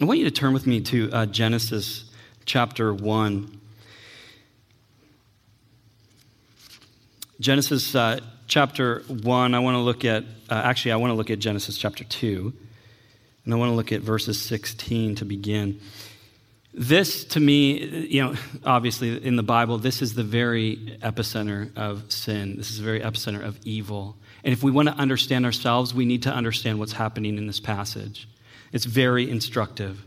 I 0.00 0.04
want 0.04 0.18
you 0.18 0.24
to 0.24 0.30
turn 0.30 0.52
with 0.52 0.66
me 0.66 0.80
to 0.80 1.10
uh, 1.12 1.26
Genesis 1.26 2.10
chapter 2.44 2.92
1. 2.92 3.60
Genesis 7.38 7.94
uh, 7.94 8.20
chapter 8.52 9.02
1, 9.08 9.54
I 9.54 9.60
want 9.60 9.76
to 9.76 9.78
look 9.78 10.04
at, 10.04 10.24
uh, 10.50 10.54
actually, 10.54 10.92
I 10.92 10.96
want 10.96 11.10
to 11.10 11.14
look 11.14 11.30
at 11.30 11.38
Genesis 11.38 11.78
chapter 11.78 12.04
2, 12.04 12.52
and 13.46 13.54
I 13.54 13.56
want 13.56 13.70
to 13.70 13.74
look 13.74 13.92
at 13.92 14.02
verses 14.02 14.38
16 14.42 15.14
to 15.14 15.24
begin. 15.24 15.80
This, 16.74 17.24
to 17.24 17.40
me, 17.40 17.82
you 18.08 18.22
know, 18.22 18.34
obviously 18.62 19.24
in 19.24 19.36
the 19.36 19.42
Bible, 19.42 19.78
this 19.78 20.02
is 20.02 20.12
the 20.12 20.22
very 20.22 20.98
epicenter 21.02 21.74
of 21.78 22.12
sin. 22.12 22.56
This 22.58 22.70
is 22.70 22.76
the 22.76 22.84
very 22.84 23.00
epicenter 23.00 23.42
of 23.42 23.58
evil. 23.64 24.18
And 24.44 24.52
if 24.52 24.62
we 24.62 24.70
want 24.70 24.88
to 24.88 24.94
understand 24.96 25.46
ourselves, 25.46 25.94
we 25.94 26.04
need 26.04 26.24
to 26.24 26.30
understand 26.30 26.78
what's 26.78 26.92
happening 26.92 27.38
in 27.38 27.46
this 27.46 27.58
passage. 27.58 28.28
It's 28.70 28.84
very 28.84 29.30
instructive. 29.30 30.04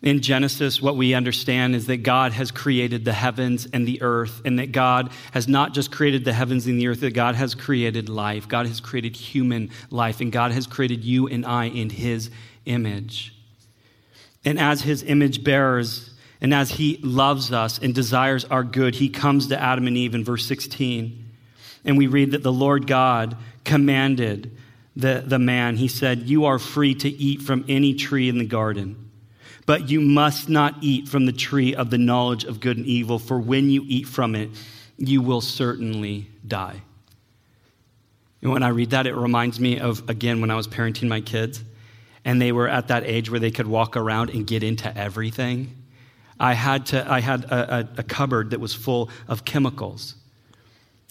In 0.00 0.20
Genesis, 0.20 0.80
what 0.80 0.96
we 0.96 1.14
understand 1.14 1.74
is 1.74 1.88
that 1.88 1.98
God 2.04 2.32
has 2.32 2.52
created 2.52 3.04
the 3.04 3.12
heavens 3.12 3.66
and 3.72 3.86
the 3.86 4.00
earth, 4.00 4.40
and 4.44 4.60
that 4.60 4.70
God 4.70 5.10
has 5.32 5.48
not 5.48 5.74
just 5.74 5.90
created 5.90 6.24
the 6.24 6.32
heavens 6.32 6.66
and 6.66 6.78
the 6.78 6.86
earth, 6.86 7.00
that 7.00 7.14
God 7.14 7.34
has 7.34 7.56
created 7.56 8.08
life. 8.08 8.46
God 8.46 8.66
has 8.66 8.78
created 8.78 9.16
human 9.16 9.70
life, 9.90 10.20
and 10.20 10.30
God 10.30 10.52
has 10.52 10.68
created 10.68 11.04
you 11.04 11.26
and 11.26 11.44
I 11.44 11.64
in 11.64 11.90
His 11.90 12.30
image. 12.64 13.34
And 14.44 14.56
as 14.60 14.82
His 14.82 15.02
image 15.02 15.42
bearers, 15.42 16.10
and 16.40 16.54
as 16.54 16.70
He 16.70 17.00
loves 17.02 17.52
us 17.52 17.80
and 17.80 17.92
desires 17.92 18.44
our 18.44 18.62
good, 18.62 18.94
He 18.94 19.08
comes 19.08 19.48
to 19.48 19.60
Adam 19.60 19.88
and 19.88 19.96
Eve 19.96 20.14
in 20.14 20.22
verse 20.22 20.46
16. 20.46 21.24
And 21.84 21.98
we 21.98 22.06
read 22.06 22.30
that 22.30 22.44
the 22.44 22.52
Lord 22.52 22.86
God 22.86 23.36
commanded 23.64 24.56
the, 24.94 25.24
the 25.26 25.40
man, 25.40 25.76
He 25.76 25.88
said, 25.88 26.28
You 26.28 26.44
are 26.44 26.60
free 26.60 26.94
to 26.94 27.08
eat 27.08 27.42
from 27.42 27.64
any 27.68 27.94
tree 27.94 28.28
in 28.28 28.38
the 28.38 28.46
garden. 28.46 29.07
But 29.68 29.90
you 29.90 30.00
must 30.00 30.48
not 30.48 30.76
eat 30.80 31.08
from 31.08 31.26
the 31.26 31.32
tree 31.32 31.74
of 31.74 31.90
the 31.90 31.98
knowledge 31.98 32.44
of 32.44 32.58
good 32.58 32.78
and 32.78 32.86
evil, 32.86 33.18
for 33.18 33.38
when 33.38 33.68
you 33.68 33.84
eat 33.86 34.08
from 34.08 34.34
it, 34.34 34.48
you 34.96 35.20
will 35.20 35.42
certainly 35.42 36.26
die. 36.46 36.80
And 38.40 38.50
when 38.50 38.62
I 38.62 38.68
read 38.68 38.92
that, 38.92 39.06
it 39.06 39.14
reminds 39.14 39.60
me 39.60 39.78
of, 39.78 40.08
again, 40.08 40.40
when 40.40 40.50
I 40.50 40.54
was 40.54 40.66
parenting 40.66 41.08
my 41.08 41.20
kids, 41.20 41.62
and 42.24 42.40
they 42.40 42.50
were 42.50 42.66
at 42.66 42.88
that 42.88 43.04
age 43.04 43.30
where 43.30 43.40
they 43.40 43.50
could 43.50 43.66
walk 43.66 43.94
around 43.94 44.30
and 44.30 44.46
get 44.46 44.62
into 44.62 44.96
everything. 44.96 45.76
I 46.40 46.54
had, 46.54 46.86
to, 46.86 47.06
I 47.06 47.20
had 47.20 47.44
a, 47.44 47.74
a, 47.74 47.88
a 47.98 48.02
cupboard 48.04 48.52
that 48.52 48.60
was 48.60 48.72
full 48.72 49.10
of 49.28 49.44
chemicals. 49.44 50.14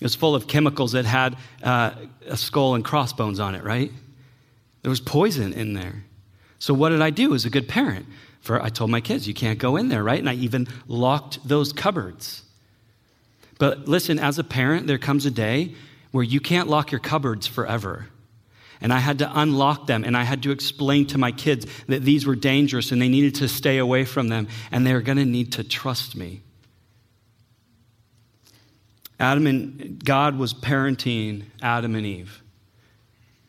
It 0.02 0.06
was 0.06 0.16
full 0.16 0.34
of 0.34 0.48
chemicals 0.48 0.94
that 0.94 1.06
had 1.06 1.38
uh, 1.62 1.92
a 2.26 2.36
skull 2.36 2.74
and 2.74 2.84
crossbones 2.84 3.40
on 3.40 3.54
it, 3.54 3.64
right? 3.64 3.92
There 4.82 4.90
was 4.90 5.00
poison 5.00 5.54
in 5.54 5.76
there. 5.76 6.06
So, 6.58 6.74
what 6.74 6.90
did 6.90 7.04
I 7.04 7.12
do 7.12 7.36
as 7.36 7.46
a 7.46 7.52
good 7.52 7.68
parent? 7.68 8.08
For 8.42 8.62
I 8.62 8.70
told 8.70 8.90
my 8.90 9.02
kids, 9.02 9.28
you 9.28 9.34
can't 9.34 9.60
go 9.60 9.76
in 9.76 9.90
there, 9.90 10.04
right? 10.04 10.20
And 10.20 10.30
I 10.30 10.36
even 10.36 10.68
locked 10.88 11.46
those 11.48 11.74
cupboards. 11.74 12.44
But 13.60 13.88
listen, 13.88 14.20
as 14.20 14.40
a 14.40 14.44
parent, 14.44 14.88
there 14.88 14.98
comes 14.98 15.26
a 15.26 15.32
day 15.32 15.74
where 16.12 16.24
you 16.24 16.40
can't 16.40 16.70
lock 16.70 16.92
your 16.92 17.00
cupboards 17.00 17.48
forever. 17.48 18.08
And 18.80 18.94
I 18.94 19.00
had 19.00 19.20
to 19.20 19.40
unlock 19.40 19.88
them 19.88 20.04
and 20.04 20.16
I 20.16 20.24
had 20.24 20.44
to 20.44 20.52
explain 20.52 21.08
to 21.08 21.18
my 21.18 21.32
kids 21.32 21.66
that 21.88 22.04
these 22.04 22.26
were 22.26 22.36
dangerous 22.36 22.92
and 22.92 23.02
they 23.02 23.10
needed 23.10 23.36
to 23.36 23.48
stay 23.48 23.80
away 23.80 24.06
from 24.06 24.28
them 24.30 24.48
and 24.72 24.86
they're 24.86 25.02
going 25.02 25.18
to 25.18 25.26
need 25.26 25.54
to 25.54 25.64
trust 25.64 26.16
me. 26.16 26.42
Adam 29.20 29.48
and 29.48 30.04
God 30.04 30.38
was 30.38 30.54
parenting 30.54 31.46
Adam 31.62 31.96
and 31.96 32.06
Eve. 32.06 32.44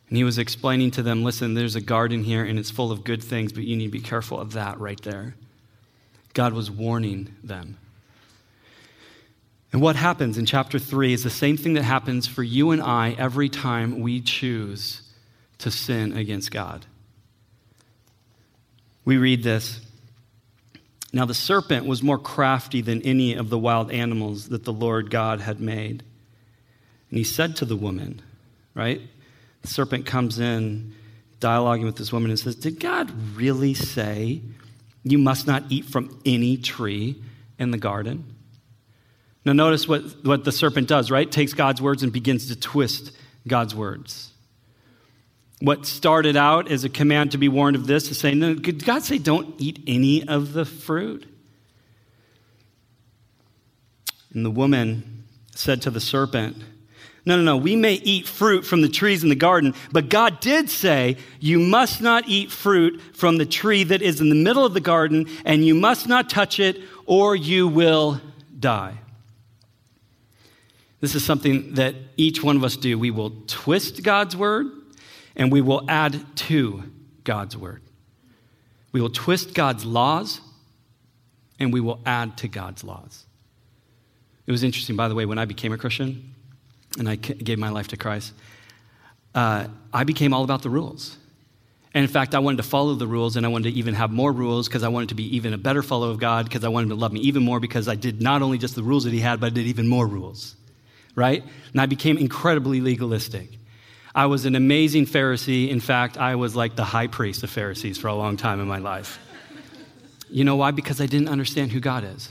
And 0.09 0.17
he 0.17 0.23
was 0.23 0.39
explaining 0.39 0.91
to 0.91 1.03
them 1.03 1.23
listen, 1.23 1.53
there's 1.53 1.75
a 1.75 1.81
garden 1.81 2.23
here 2.23 2.43
and 2.43 2.57
it's 2.57 2.71
full 2.71 2.91
of 2.91 3.03
good 3.03 3.23
things, 3.23 3.53
but 3.53 3.63
you 3.63 3.75
need 3.75 3.85
to 3.85 3.91
be 3.91 4.01
careful 4.01 4.39
of 4.39 4.53
that 4.53 4.79
right 4.79 5.01
there. 5.03 5.35
God 6.33 6.53
was 6.53 6.69
warning 6.69 7.35
them. 7.43 7.77
And 9.71 9.81
what 9.81 9.95
happens 9.95 10.39
in 10.39 10.47
chapter 10.47 10.79
3 10.79 11.13
is 11.13 11.23
the 11.23 11.29
same 11.29 11.57
thing 11.57 11.73
that 11.73 11.83
happens 11.83 12.25
for 12.25 12.41
you 12.41 12.71
and 12.71 12.81
I 12.81 13.11
every 13.11 13.49
time 13.49 13.99
we 13.99 14.19
choose 14.19 15.03
to 15.59 15.69
sin 15.69 16.17
against 16.17 16.49
God. 16.49 16.87
We 19.05 19.17
read 19.17 19.43
this. 19.43 19.79
Now 21.13 21.25
the 21.25 21.35
serpent 21.35 21.85
was 21.85 22.01
more 22.01 22.17
crafty 22.17 22.81
than 22.81 23.01
any 23.03 23.35
of 23.35 23.49
the 23.49 23.59
wild 23.59 23.91
animals 23.91 24.49
that 24.49 24.63
the 24.63 24.73
Lord 24.73 25.11
God 25.11 25.41
had 25.41 25.59
made. 25.59 26.03
And 27.09 27.17
he 27.17 27.23
said 27.23 27.55
to 27.57 27.65
the 27.65 27.75
woman, 27.75 28.21
right? 28.73 29.01
The 29.61 29.67
serpent 29.67 30.05
comes 30.05 30.39
in, 30.39 30.93
dialoguing 31.39 31.85
with 31.85 31.97
this 31.97 32.11
woman, 32.11 32.31
and 32.31 32.39
says, 32.39 32.55
Did 32.55 32.79
God 32.79 33.11
really 33.35 33.73
say 33.73 34.41
you 35.03 35.17
must 35.17 35.47
not 35.47 35.63
eat 35.69 35.85
from 35.85 36.19
any 36.25 36.57
tree 36.57 37.21
in 37.57 37.71
the 37.71 37.77
garden? 37.77 38.35
Now, 39.45 39.53
notice 39.53 39.87
what, 39.87 40.03
what 40.23 40.43
the 40.43 40.51
serpent 40.51 40.87
does, 40.87 41.09
right? 41.09 41.29
Takes 41.29 41.53
God's 41.53 41.81
words 41.81 42.03
and 42.03 42.11
begins 42.11 42.47
to 42.47 42.59
twist 42.59 43.11
God's 43.47 43.73
words. 43.73 44.31
What 45.61 45.85
started 45.85 46.37
out 46.37 46.71
as 46.71 46.83
a 46.83 46.89
command 46.89 47.31
to 47.31 47.37
be 47.37 47.49
warned 47.49 47.75
of 47.75 47.85
this 47.87 48.09
is 48.11 48.17
saying, 48.17 48.39
no, 48.39 48.53
did 48.53 48.85
God 48.85 49.03
say 49.03 49.17
don't 49.17 49.55
eat 49.57 49.83
any 49.87 50.25
of 50.27 50.53
the 50.53 50.65
fruit? 50.65 51.25
And 54.33 54.45
the 54.45 54.51
woman 54.51 55.25
said 55.55 55.81
to 55.81 55.89
the 55.89 55.99
serpent, 55.99 56.57
No, 57.25 57.35
no, 57.35 57.43
no, 57.43 57.57
we 57.57 57.75
may 57.75 57.95
eat 57.95 58.27
fruit 58.27 58.65
from 58.65 58.81
the 58.81 58.89
trees 58.89 59.23
in 59.23 59.29
the 59.29 59.35
garden, 59.35 59.75
but 59.91 60.09
God 60.09 60.39
did 60.39 60.69
say, 60.69 61.17
You 61.39 61.59
must 61.59 62.01
not 62.01 62.27
eat 62.27 62.51
fruit 62.51 63.01
from 63.13 63.37
the 63.37 63.45
tree 63.45 63.83
that 63.83 64.01
is 64.01 64.21
in 64.21 64.29
the 64.29 64.35
middle 64.35 64.65
of 64.65 64.73
the 64.73 64.79
garden, 64.79 65.27
and 65.45 65.65
you 65.65 65.75
must 65.75 66.07
not 66.07 66.29
touch 66.29 66.59
it, 66.59 66.81
or 67.05 67.35
you 67.35 67.67
will 67.67 68.21
die. 68.57 68.97
This 71.01 71.15
is 71.15 71.23
something 71.23 71.75
that 71.75 71.95
each 72.17 72.43
one 72.43 72.55
of 72.55 72.63
us 72.63 72.75
do. 72.75 72.97
We 72.99 73.11
will 73.11 73.31
twist 73.47 74.03
God's 74.03 74.35
word 74.35 74.67
and 75.35 75.51
we 75.51 75.61
will 75.61 75.85
add 75.87 76.25
to 76.35 76.83
God's 77.23 77.55
word. 77.55 77.81
We 78.91 79.01
will 79.01 79.09
twist 79.09 79.53
God's 79.53 79.85
laws 79.85 80.41
and 81.57 81.71
we 81.71 81.79
will 81.79 82.01
add 82.05 82.37
to 82.39 82.47
God's 82.47 82.83
laws. 82.83 83.25
It 84.45 84.51
was 84.51 84.63
interesting, 84.63 84.95
by 84.95 85.07
the 85.07 85.15
way, 85.15 85.25
when 85.25 85.37
I 85.37 85.45
became 85.45 85.71
a 85.71 85.77
Christian 85.77 86.35
and 86.97 87.07
I 87.07 87.15
gave 87.15 87.59
my 87.59 87.69
life 87.69 87.89
to 87.89 87.97
Christ, 87.97 88.33
uh, 89.35 89.67
I 89.93 90.03
became 90.03 90.33
all 90.33 90.43
about 90.43 90.63
the 90.63 90.69
rules. 90.69 91.17
And 91.93 92.03
in 92.03 92.09
fact, 92.09 92.35
I 92.35 92.39
wanted 92.39 92.57
to 92.57 92.63
follow 92.63 92.93
the 92.93 93.07
rules 93.07 93.35
and 93.35 93.45
I 93.45 93.49
wanted 93.49 93.71
to 93.71 93.77
even 93.77 93.95
have 93.95 94.11
more 94.11 94.31
rules 94.31 94.67
because 94.67 94.83
I 94.83 94.89
wanted 94.89 95.09
to 95.09 95.15
be 95.15 95.35
even 95.35 95.53
a 95.53 95.57
better 95.57 95.81
follower 95.81 96.11
of 96.11 96.19
God 96.19 96.45
because 96.45 96.63
I 96.63 96.67
wanted 96.67 96.85
him 96.85 96.97
to 96.97 97.01
love 97.01 97.11
me 97.11 97.19
even 97.21 97.43
more 97.43 97.59
because 97.59 97.87
I 97.87 97.95
did 97.95 98.21
not 98.21 98.41
only 98.41 98.57
just 98.57 98.75
the 98.75 98.83
rules 98.83 99.05
that 99.05 99.13
he 99.13 99.19
had, 99.19 99.39
but 99.39 99.47
I 99.47 99.49
did 99.49 99.65
even 99.65 99.87
more 99.87 100.05
rules 100.05 100.55
right? 101.19 101.43
And 101.73 101.81
I 101.81 101.85
became 101.85 102.17
incredibly 102.17 102.81
legalistic. 102.81 103.49
I 104.15 104.25
was 104.25 104.45
an 104.45 104.55
amazing 104.55 105.05
Pharisee. 105.05 105.69
In 105.69 105.79
fact, 105.81 106.17
I 106.17 106.35
was 106.35 106.55
like 106.55 106.75
the 106.75 106.85
high 106.85 107.07
priest 107.07 107.43
of 107.43 107.49
Pharisees 107.49 107.97
for 107.97 108.07
a 108.07 108.15
long 108.15 108.37
time 108.37 108.59
in 108.59 108.67
my 108.67 108.79
life. 108.79 109.19
You 110.29 110.43
know 110.43 110.55
why? 110.55 110.71
Because 110.71 111.01
I 111.01 111.05
didn't 111.05 111.27
understand 111.27 111.71
who 111.71 111.79
God 111.79 112.03
is. 112.03 112.29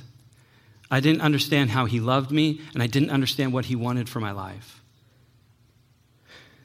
I 0.91 1.01
didn't 1.01 1.21
understand 1.21 1.71
how 1.71 1.87
He 1.87 2.01
loved 2.01 2.31
me, 2.31 2.61
and 2.73 2.83
I 2.83 2.87
didn't 2.87 3.11
understand 3.11 3.53
what 3.53 3.67
He 3.67 3.77
wanted 3.77 4.09
for 4.09 4.21
my 4.21 4.33
life. 4.33 4.83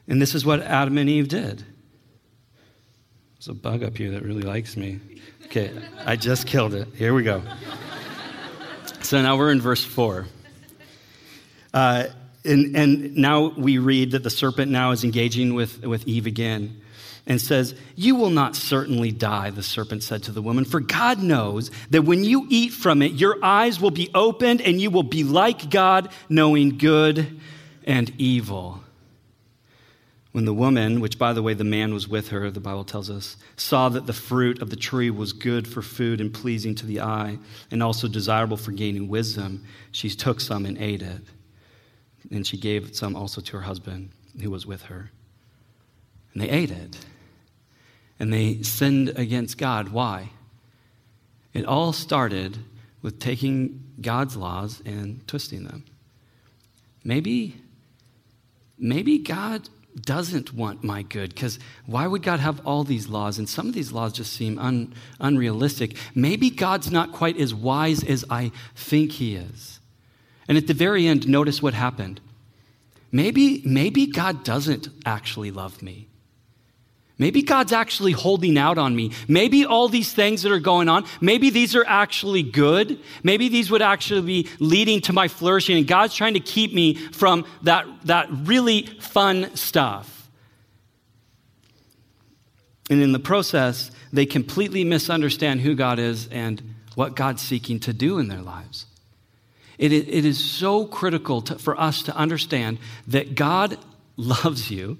And 0.08 0.20
this 0.20 0.34
is 0.34 0.44
what 0.44 0.60
Adam 0.60 0.98
and 0.98 1.08
Eve 1.08 1.28
did. 1.28 1.64
There's 3.34 3.48
a 3.48 3.54
bug 3.54 3.82
up 3.82 3.96
here 3.96 4.10
that 4.12 4.22
really 4.22 4.42
likes 4.42 4.76
me. 4.76 5.00
Okay, 5.46 5.70
I 6.04 6.16
just 6.16 6.46
killed 6.46 6.74
it. 6.74 6.88
Here 6.94 7.12
we 7.12 7.22
go. 7.22 7.42
So 9.02 9.20
now 9.20 9.36
we're 9.36 9.52
in 9.52 9.60
verse 9.60 9.84
4. 9.84 10.26
Uh, 11.74 12.04
and, 12.44 12.76
and 12.76 13.16
now 13.16 13.48
we 13.56 13.78
read 13.78 14.12
that 14.12 14.22
the 14.22 14.30
serpent 14.30 14.70
now 14.70 14.92
is 14.92 15.04
engaging 15.04 15.54
with, 15.54 15.82
with 15.84 16.06
Eve 16.08 16.26
again 16.26 16.80
and 17.26 17.40
says, 17.40 17.74
You 17.96 18.14
will 18.14 18.30
not 18.30 18.56
certainly 18.56 19.10
die, 19.10 19.50
the 19.50 19.62
serpent 19.62 20.02
said 20.02 20.22
to 20.24 20.32
the 20.32 20.42
woman, 20.42 20.64
for 20.64 20.80
God 20.80 21.22
knows 21.22 21.70
that 21.90 22.02
when 22.02 22.24
you 22.24 22.46
eat 22.50 22.72
from 22.72 23.02
it, 23.02 23.12
your 23.12 23.42
eyes 23.42 23.80
will 23.80 23.90
be 23.90 24.10
opened 24.14 24.60
and 24.60 24.80
you 24.80 24.90
will 24.90 25.02
be 25.02 25.24
like 25.24 25.70
God, 25.70 26.10
knowing 26.28 26.78
good 26.78 27.40
and 27.84 28.12
evil. 28.18 28.80
When 30.32 30.46
the 30.46 30.54
woman, 30.54 31.00
which 31.00 31.18
by 31.18 31.32
the 31.32 31.42
way, 31.42 31.54
the 31.54 31.62
man 31.62 31.94
was 31.94 32.08
with 32.08 32.30
her, 32.30 32.50
the 32.50 32.58
Bible 32.58 32.84
tells 32.84 33.08
us, 33.08 33.36
saw 33.56 33.88
that 33.90 34.06
the 34.06 34.12
fruit 34.12 34.60
of 34.60 34.68
the 34.68 34.76
tree 34.76 35.08
was 35.10 35.32
good 35.32 35.68
for 35.68 35.80
food 35.80 36.20
and 36.20 36.34
pleasing 36.34 36.74
to 36.74 36.86
the 36.86 37.00
eye, 37.00 37.38
and 37.70 37.82
also 37.82 38.08
desirable 38.08 38.56
for 38.56 38.72
gaining 38.72 39.08
wisdom, 39.08 39.64
she 39.92 40.10
took 40.10 40.40
some 40.40 40.66
and 40.66 40.76
ate 40.78 41.02
it 41.02 41.20
and 42.30 42.46
she 42.46 42.56
gave 42.56 42.94
some 42.94 43.16
also 43.16 43.40
to 43.40 43.56
her 43.56 43.62
husband 43.62 44.10
who 44.40 44.50
was 44.50 44.66
with 44.66 44.82
her. 44.82 45.10
And 46.32 46.42
they 46.42 46.48
ate 46.48 46.70
it. 46.70 46.98
And 48.18 48.32
they 48.32 48.62
sinned 48.62 49.10
against 49.16 49.58
God. 49.58 49.88
Why? 49.88 50.30
It 51.52 51.64
all 51.64 51.92
started 51.92 52.58
with 53.02 53.18
taking 53.18 53.84
God's 54.00 54.36
laws 54.36 54.82
and 54.84 55.26
twisting 55.28 55.64
them. 55.64 55.84
Maybe, 57.04 57.56
maybe 58.78 59.18
God 59.18 59.68
doesn't 60.00 60.52
want 60.52 60.82
my 60.82 61.02
good 61.02 61.34
because 61.34 61.58
why 61.86 62.06
would 62.06 62.22
God 62.22 62.40
have 62.40 62.66
all 62.66 62.82
these 62.82 63.08
laws? 63.08 63.38
And 63.38 63.48
some 63.48 63.68
of 63.68 63.74
these 63.74 63.92
laws 63.92 64.12
just 64.12 64.32
seem 64.32 64.58
un, 64.58 64.94
unrealistic. 65.20 65.96
Maybe 66.14 66.50
God's 66.50 66.90
not 66.90 67.12
quite 67.12 67.38
as 67.38 67.54
wise 67.54 68.02
as 68.02 68.24
I 68.28 68.50
think 68.74 69.12
He 69.12 69.36
is. 69.36 69.80
And 70.48 70.58
at 70.58 70.66
the 70.66 70.74
very 70.74 71.06
end, 71.06 71.28
notice 71.28 71.62
what 71.62 71.74
happened. 71.74 72.20
Maybe, 73.12 73.62
maybe 73.64 74.06
God 74.06 74.44
doesn't 74.44 74.88
actually 75.06 75.50
love 75.50 75.82
me. 75.82 76.08
Maybe 77.16 77.42
God's 77.42 77.72
actually 77.72 78.10
holding 78.12 78.58
out 78.58 78.76
on 78.76 78.96
me. 78.96 79.12
Maybe 79.28 79.64
all 79.64 79.88
these 79.88 80.12
things 80.12 80.42
that 80.42 80.50
are 80.50 80.58
going 80.58 80.88
on, 80.88 81.04
maybe 81.20 81.50
these 81.50 81.76
are 81.76 81.84
actually 81.86 82.42
good. 82.42 82.98
Maybe 83.22 83.48
these 83.48 83.70
would 83.70 83.82
actually 83.82 84.22
be 84.22 84.48
leading 84.58 85.00
to 85.02 85.12
my 85.12 85.28
flourishing, 85.28 85.76
and 85.76 85.86
God's 85.86 86.14
trying 86.14 86.34
to 86.34 86.40
keep 86.40 86.74
me 86.74 86.94
from 86.94 87.46
that, 87.62 87.86
that 88.04 88.26
really 88.30 88.82
fun 88.82 89.54
stuff. 89.54 90.28
And 92.90 93.00
in 93.00 93.12
the 93.12 93.20
process, 93.20 93.90
they 94.12 94.26
completely 94.26 94.84
misunderstand 94.84 95.60
who 95.60 95.74
God 95.74 95.98
is 95.98 96.28
and 96.28 96.74
what 96.96 97.14
God's 97.14 97.42
seeking 97.42 97.80
to 97.80 97.92
do 97.92 98.18
in 98.18 98.28
their 98.28 98.42
lives. 98.42 98.86
It, 99.78 99.92
it 99.92 100.24
is 100.24 100.38
so 100.38 100.84
critical 100.84 101.42
to, 101.42 101.58
for 101.58 101.80
us 101.80 102.02
to 102.04 102.16
understand 102.16 102.78
that 103.06 103.34
God 103.34 103.78
loves 104.16 104.70
you 104.70 104.98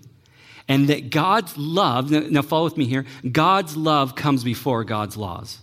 and 0.69 0.89
that 0.89 1.11
God's 1.11 1.57
love, 1.57 2.11
now 2.11 2.43
follow 2.43 2.65
with 2.65 2.77
me 2.77 2.87
here, 2.87 3.05
God's 3.31 3.77
love 3.77 4.15
comes 4.15 4.45
before 4.45 4.85
God's 4.85 5.17
laws. 5.17 5.59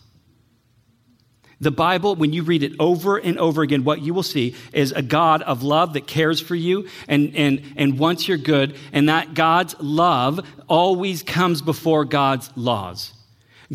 The 1.59 1.71
Bible, 1.71 2.15
when 2.15 2.33
you 2.33 2.41
read 2.41 2.63
it 2.63 2.73
over 2.79 3.17
and 3.17 3.37
over 3.37 3.61
again, 3.61 3.83
what 3.83 4.01
you 4.01 4.15
will 4.15 4.23
see 4.23 4.55
is 4.73 4.91
a 4.91 5.03
God 5.03 5.43
of 5.43 5.61
love 5.61 5.93
that 5.93 6.07
cares 6.07 6.41
for 6.41 6.55
you 6.55 6.87
and, 7.07 7.35
and, 7.35 7.61
and 7.77 7.99
wants 7.99 8.27
your 8.27 8.39
good, 8.39 8.75
and 8.91 9.09
that 9.09 9.35
God's 9.35 9.75
love 9.79 10.39
always 10.67 11.21
comes 11.21 11.61
before 11.61 12.03
God's 12.03 12.49
laws. 12.55 13.13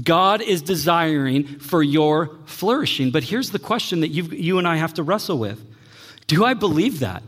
God 0.03 0.43
is 0.43 0.63
desiring 0.63 1.47
for 1.61 1.81
your 1.81 2.39
flourishing. 2.45 3.13
But 3.13 3.23
here's 3.23 3.51
the 3.51 3.59
question 3.61 4.01
that 4.01 4.09
you 4.09 4.25
you 4.25 4.59
and 4.59 4.67
I 4.67 4.77
have 4.77 4.95
to 4.95 5.03
wrestle 5.03 5.39
with 5.39 5.65
Do 6.27 6.45
I 6.45 6.55
believe 6.55 7.01
that? 7.01 7.23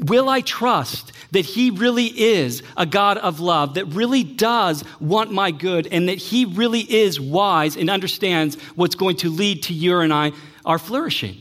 Will 0.00 0.28
I 0.28 0.40
trust 0.42 1.12
that 1.30 1.44
He 1.44 1.70
really 1.70 2.06
is 2.06 2.62
a 2.76 2.86
God 2.86 3.18
of 3.18 3.40
love, 3.40 3.74
that 3.74 3.86
really 3.86 4.24
does 4.24 4.84
want 5.00 5.32
my 5.32 5.50
good, 5.50 5.88
and 5.90 6.08
that 6.08 6.18
He 6.18 6.44
really 6.44 6.80
is 6.80 7.20
wise 7.20 7.76
and 7.76 7.88
understands 7.88 8.56
what's 8.74 8.94
going 8.94 9.16
to 9.16 9.30
lead 9.30 9.62
to 9.64 9.74
you 9.74 9.98
and 9.98 10.12
I 10.12 10.32
our 10.64 10.78
flourishing? 10.78 11.40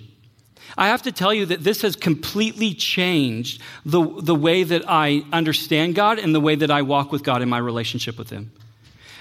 I 0.77 0.87
have 0.87 1.03
to 1.03 1.11
tell 1.11 1.33
you 1.33 1.45
that 1.47 1.63
this 1.63 1.81
has 1.83 1.95
completely 1.95 2.73
changed 2.73 3.61
the, 3.85 4.05
the 4.21 4.35
way 4.35 4.63
that 4.63 4.83
I 4.87 5.23
understand 5.31 5.95
God 5.95 6.19
and 6.19 6.35
the 6.35 6.41
way 6.41 6.55
that 6.55 6.69
I 6.69 6.81
walk 6.81 7.11
with 7.11 7.23
God 7.23 7.41
in 7.41 7.49
my 7.49 7.57
relationship 7.57 8.17
with 8.17 8.29
Him. 8.29 8.51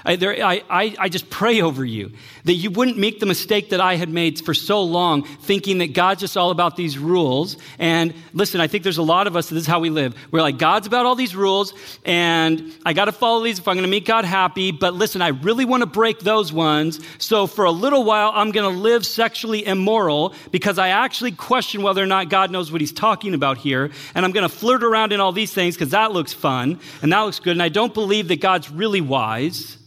I, 0.05 0.17
there, 0.17 0.45
I, 0.45 0.63
I, 0.69 0.97
I 0.99 1.09
just 1.09 1.31
pray 1.31 1.63
over 1.63 1.85
you 1.85 2.13
that 2.45 2.53
you 2.53 2.71
wouldn't 2.71 2.99
make 2.99 3.21
the 3.21 3.27
mistake 3.27 3.71
that 3.71 3.81
I 3.81 3.97
had 3.97 4.11
made 4.11 4.39
for 4.39 4.53
so 4.53 4.83
long, 4.83 5.25
thinking 5.25 5.79
that 5.79 5.95
God's 5.95 6.21
just 6.21 6.37
all 6.37 6.51
about 6.51 6.77
these 6.77 6.99
rules. 6.99 7.57
And 7.79 8.13
listen, 8.35 8.61
I 8.61 8.67
think 8.67 8.85
there's 8.85 8.99
a 8.99 9.03
lot 9.03 9.27
of 9.27 9.35
us, 9.35 9.49
this 9.49 9.61
is 9.61 9.67
how 9.67 9.81
we 9.81 9.89
live. 9.89 10.15
We're 10.31 10.43
like, 10.43 10.59
God's 10.59 10.87
about 10.87 11.07
all 11.07 11.15
these 11.15 11.35
rules, 11.35 11.73
and 12.05 12.73
I 12.85 12.93
got 12.93 13.07
to 13.07 13.13
follow 13.13 13.43
these 13.43 13.59
if 13.59 13.67
I'm 13.67 13.77
going 13.77 13.85
to 13.85 13.91
make 13.91 14.05
God 14.05 14.27
happy. 14.27 14.73
But 14.73 14.95
listen, 14.95 15.23
I 15.23 15.29
really 15.29 15.65
want 15.65 15.81
to 15.81 15.87
break 15.87 16.21
those 16.21 16.53
ones. 16.53 17.01
So 17.19 17.47
for 17.47 17.65
a 17.65 17.71
little 17.71 18.05
while, 18.05 18.31
I'm 18.35 18.51
going 18.51 18.71
to 18.71 18.79
live 18.79 19.07
sexually 19.07 19.65
immoral 19.65 20.35
because 20.51 20.79
I 20.79 20.89
actually 20.89 21.33
question 21.33 21.83
whether 21.83 22.03
or 22.03 22.07
not 22.07 22.29
God 22.29 22.51
knows 22.51 22.71
what 22.71 22.81
he's 22.81 22.93
talking 22.93 23.33
about 23.35 23.57
here. 23.57 23.91
And 24.15 24.25
I'm 24.25 24.33
going 24.33 24.49
to 24.49 24.55
flirt 24.55 24.85
around 24.85 25.13
in 25.13 25.21
all 25.21 25.33
these 25.33 25.53
things 25.53 25.77
because 25.77 25.91
that 25.91 26.13
looks 26.13 26.35
fun 26.35 26.79
and 27.01 27.13
that 27.13 27.21
looks 27.21 27.41
good. 27.41 27.53
And 27.53 27.63
I 27.63 27.71
don't 27.71 27.95
believe 27.95 28.29
that 28.29 28.41
God's 28.41 28.71
really 28.71 29.01
wise. 29.01 29.79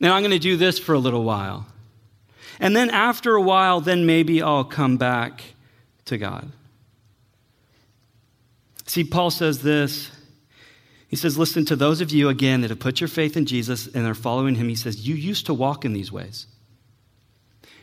Now 0.00 0.14
I'm 0.14 0.22
going 0.22 0.30
to 0.30 0.38
do 0.38 0.56
this 0.56 0.78
for 0.78 0.94
a 0.94 0.98
little 0.98 1.24
while. 1.24 1.66
And 2.60 2.74
then 2.74 2.90
after 2.90 3.34
a 3.34 3.42
while, 3.42 3.80
then 3.80 4.06
maybe 4.06 4.42
I'll 4.42 4.64
come 4.64 4.96
back 4.96 5.42
to 6.06 6.18
God. 6.18 6.50
See, 8.86 9.04
Paul 9.04 9.30
says 9.30 9.62
this. 9.62 10.10
He 11.08 11.16
says, 11.16 11.38
Listen 11.38 11.64
to 11.66 11.76
those 11.76 12.00
of 12.00 12.10
you, 12.10 12.28
again, 12.28 12.62
that 12.62 12.70
have 12.70 12.80
put 12.80 13.00
your 13.00 13.08
faith 13.08 13.36
in 13.36 13.46
Jesus 13.46 13.86
and 13.86 14.06
are 14.06 14.14
following 14.14 14.54
him. 14.54 14.68
He 14.68 14.74
says, 14.74 15.06
You 15.06 15.14
used 15.14 15.46
to 15.46 15.54
walk 15.54 15.84
in 15.84 15.92
these 15.92 16.10
ways. 16.10 16.46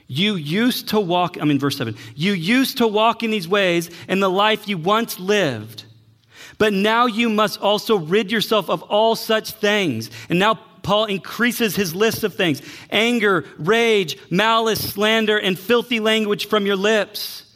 You 0.07 0.35
used 0.35 0.89
to 0.89 0.99
walk, 0.99 1.37
I'm 1.37 1.49
in 1.49 1.57
verse 1.57 1.77
7. 1.77 1.95
You 2.15 2.33
used 2.33 2.77
to 2.77 2.87
walk 2.87 3.23
in 3.23 3.31
these 3.31 3.47
ways 3.47 3.89
in 4.07 4.19
the 4.19 4.29
life 4.29 4.67
you 4.67 4.77
once 4.77 5.19
lived. 5.19 5.85
But 6.57 6.73
now 6.73 7.07
you 7.07 7.29
must 7.29 7.59
also 7.59 7.97
rid 7.97 8.31
yourself 8.31 8.69
of 8.69 8.83
all 8.83 9.15
such 9.15 9.51
things. 9.51 10.11
And 10.29 10.37
now 10.37 10.59
Paul 10.85 11.05
increases 11.05 11.75
his 11.75 11.95
list 11.95 12.23
of 12.23 12.35
things 12.35 12.61
anger, 12.91 13.43
rage, 13.57 14.17
malice, 14.29 14.93
slander, 14.93 15.37
and 15.37 15.57
filthy 15.57 15.99
language 15.99 16.47
from 16.47 16.67
your 16.67 16.75
lips. 16.75 17.51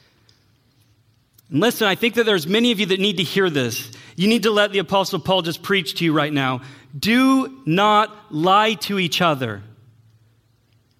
And 1.51 1.59
listen, 1.59 1.87
I 1.87 1.93
think 1.93 2.15
that 2.15 2.25
there's 2.25 2.47
many 2.47 2.71
of 2.71 2.79
you 2.79 2.87
that 2.87 2.99
need 2.99 3.17
to 3.17 3.23
hear 3.23 3.51
this. 3.51 3.91
You 4.15 4.27
need 4.27 4.43
to 4.43 4.51
let 4.51 4.71
the 4.71 4.79
Apostle 4.79 5.19
Paul 5.19 5.43
just 5.43 5.61
preach 5.61 5.93
to 5.95 6.05
you 6.05 6.11
right 6.11 6.33
now. 6.33 6.61
Do 6.97 7.61
not 7.67 8.33
lie 8.33 8.73
to 8.73 8.97
each 8.97 9.21
other. 9.21 9.61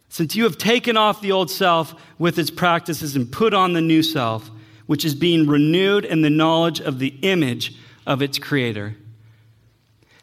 Since 0.10 0.36
you 0.36 0.44
have 0.44 0.58
taken 0.58 0.98
off 0.98 1.22
the 1.22 1.32
old 1.32 1.50
self 1.50 1.96
with 2.20 2.38
its 2.38 2.52
practices 2.52 3.16
and 3.16 3.32
put 3.32 3.56
on 3.56 3.74
the 3.74 3.82
new 3.82 4.04
self, 4.04 4.52
which 4.86 5.04
is 5.04 5.16
being 5.16 5.48
renewed 5.48 6.06
in 6.06 6.22
the 6.22 6.30
knowledge 6.30 6.80
of 6.80 7.00
the 7.00 7.16
image 7.24 7.76
of 8.06 8.22
its 8.22 8.38
creator. 8.38 8.96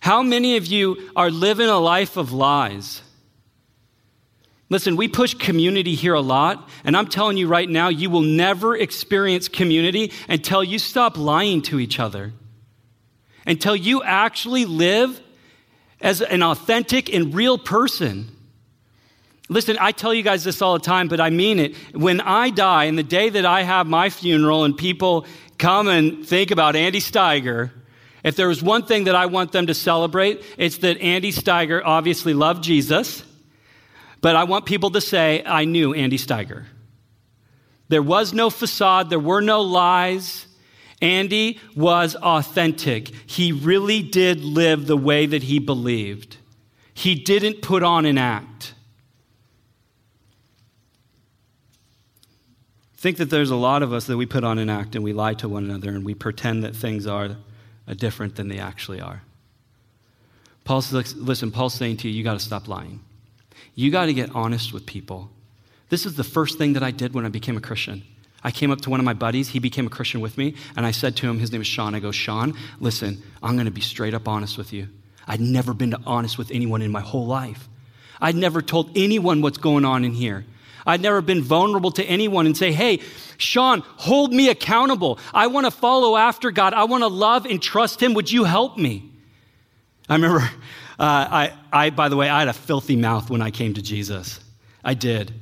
How 0.06 0.22
many 0.22 0.56
of 0.56 0.68
you 0.68 1.10
are 1.16 1.32
living 1.32 1.68
a 1.68 1.80
life 1.80 2.16
of 2.16 2.32
lies? 2.32 3.02
Listen, 4.68 4.94
we 4.94 5.08
push 5.08 5.34
community 5.34 5.96
here 5.96 6.14
a 6.14 6.20
lot, 6.20 6.68
and 6.84 6.96
I'm 6.96 7.08
telling 7.08 7.36
you 7.36 7.48
right 7.48 7.68
now, 7.68 7.88
you 7.88 8.08
will 8.08 8.20
never 8.20 8.76
experience 8.76 9.48
community 9.48 10.12
until 10.28 10.62
you 10.62 10.78
stop 10.78 11.18
lying 11.18 11.60
to 11.62 11.80
each 11.80 11.98
other. 11.98 12.32
Until 13.48 13.74
you 13.74 14.00
actually 14.04 14.64
live 14.64 15.20
as 16.00 16.22
an 16.22 16.40
authentic 16.40 17.12
and 17.12 17.34
real 17.34 17.58
person. 17.58 18.30
Listen, 19.48 19.76
I 19.80 19.90
tell 19.90 20.14
you 20.14 20.22
guys 20.22 20.44
this 20.44 20.62
all 20.62 20.74
the 20.74 20.84
time, 20.84 21.08
but 21.08 21.20
I 21.20 21.30
mean 21.30 21.58
it. 21.58 21.74
When 21.96 22.20
I 22.20 22.50
die, 22.50 22.84
and 22.84 22.96
the 22.96 23.02
day 23.02 23.28
that 23.28 23.44
I 23.44 23.64
have 23.64 23.88
my 23.88 24.10
funeral, 24.10 24.62
and 24.62 24.78
people 24.78 25.26
come 25.58 25.88
and 25.88 26.24
think 26.24 26.52
about 26.52 26.76
Andy 26.76 27.00
Steiger, 27.00 27.72
if 28.26 28.36
there 28.36 28.48
was 28.48 28.62
one 28.62 28.84
thing 28.84 29.04
that 29.04 29.14
I 29.14 29.24
want 29.24 29.52
them 29.52 29.68
to 29.68 29.74
celebrate, 29.74 30.42
it's 30.58 30.78
that 30.78 31.00
Andy 31.00 31.32
Steiger 31.32 31.80
obviously 31.82 32.34
loved 32.34 32.62
Jesus 32.62 33.22
but 34.20 34.34
I 34.36 34.42
want 34.42 34.66
people 34.66 34.90
to 34.90 35.00
say, 35.00 35.42
I 35.46 35.64
knew 35.64 35.94
Andy 35.94 36.18
Steiger. 36.18 36.64
There 37.88 38.02
was 38.02 38.32
no 38.32 38.50
facade, 38.50 39.10
there 39.10 39.20
were 39.20 39.40
no 39.40 39.60
lies. 39.60 40.46
Andy 41.00 41.60
was 41.76 42.16
authentic. 42.16 43.12
He 43.26 43.52
really 43.52 44.02
did 44.02 44.40
live 44.40 44.86
the 44.86 44.96
way 44.96 45.26
that 45.26 45.44
he 45.44 45.58
believed. 45.58 46.38
He 46.94 47.14
didn't 47.14 47.62
put 47.62 47.82
on 47.82 48.06
an 48.06 48.18
act. 48.18 48.74
I 52.94 52.98
think 52.98 53.18
that 53.18 53.30
there's 53.30 53.50
a 53.50 53.56
lot 53.56 53.84
of 53.84 53.92
us 53.92 54.06
that 54.06 54.16
we 54.16 54.26
put 54.26 54.42
on 54.42 54.58
an 54.58 54.70
act 54.70 54.96
and 54.96 55.04
we 55.04 55.12
lie 55.12 55.34
to 55.34 55.48
one 55.48 55.66
another 55.66 55.90
and 55.90 56.04
we 56.04 56.14
pretend 56.14 56.64
that 56.64 56.74
things 56.74 57.06
are 57.06 57.36
different 57.94 58.36
than 58.36 58.48
they 58.48 58.58
actually 58.58 59.00
are. 59.00 59.22
Paul's 60.64 60.92
listen, 60.92 61.50
Paul's 61.52 61.74
saying 61.74 61.98
to 61.98 62.08
you, 62.08 62.14
you 62.14 62.24
got 62.24 62.34
to 62.34 62.44
stop 62.44 62.66
lying. 62.66 63.00
You 63.74 63.90
got 63.90 64.06
to 64.06 64.14
get 64.14 64.34
honest 64.34 64.72
with 64.72 64.84
people. 64.86 65.30
This 65.88 66.04
is 66.04 66.16
the 66.16 66.24
first 66.24 66.58
thing 66.58 66.72
that 66.72 66.82
I 66.82 66.90
did 66.90 67.14
when 67.14 67.24
I 67.24 67.28
became 67.28 67.56
a 67.56 67.60
Christian. 67.60 68.02
I 68.42 68.50
came 68.50 68.70
up 68.70 68.80
to 68.82 68.90
one 68.90 69.00
of 69.00 69.06
my 69.06 69.14
buddies. 69.14 69.48
He 69.48 69.58
became 69.58 69.86
a 69.86 69.90
Christian 69.90 70.20
with 70.20 70.36
me. 70.36 70.54
And 70.76 70.84
I 70.84 70.90
said 70.90 71.16
to 71.16 71.28
him, 71.28 71.38
his 71.38 71.52
name 71.52 71.60
is 71.60 71.66
Sean. 71.66 71.94
I 71.94 72.00
go, 72.00 72.10
Sean, 72.10 72.54
listen, 72.80 73.22
I'm 73.42 73.54
going 73.54 73.66
to 73.66 73.72
be 73.72 73.80
straight 73.80 74.14
up 74.14 74.28
honest 74.28 74.58
with 74.58 74.72
you. 74.72 74.88
I'd 75.26 75.40
never 75.40 75.74
been 75.74 75.94
honest 76.06 76.38
with 76.38 76.50
anyone 76.50 76.82
in 76.82 76.90
my 76.90 77.00
whole 77.00 77.26
life. 77.26 77.68
I'd 78.20 78.36
never 78.36 78.62
told 78.62 78.96
anyone 78.96 79.42
what's 79.42 79.58
going 79.58 79.84
on 79.84 80.04
in 80.04 80.12
here. 80.12 80.44
I'd 80.86 81.00
never 81.00 81.20
been 81.20 81.42
vulnerable 81.42 81.90
to 81.92 82.04
anyone 82.04 82.46
and 82.46 82.56
say, 82.56 82.72
hey, 82.72 83.00
Sean, 83.38 83.80
hold 83.96 84.32
me 84.32 84.48
accountable. 84.48 85.18
I 85.34 85.48
want 85.48 85.66
to 85.66 85.70
follow 85.70 86.16
after 86.16 86.50
God. 86.50 86.74
I 86.74 86.84
want 86.84 87.02
to 87.02 87.08
love 87.08 87.44
and 87.44 87.60
trust 87.60 88.02
Him. 88.02 88.14
Would 88.14 88.30
you 88.30 88.44
help 88.44 88.78
me? 88.78 89.10
I 90.08 90.14
remember 90.14 90.38
uh, 90.40 90.48
I, 90.98 91.52
I, 91.72 91.90
by 91.90 92.08
the 92.08 92.16
way, 92.16 92.28
I 92.28 92.38
had 92.38 92.48
a 92.48 92.52
filthy 92.52 92.96
mouth 92.96 93.28
when 93.30 93.42
I 93.42 93.50
came 93.50 93.74
to 93.74 93.82
Jesus. 93.82 94.40
I 94.84 94.94
did. 94.94 95.32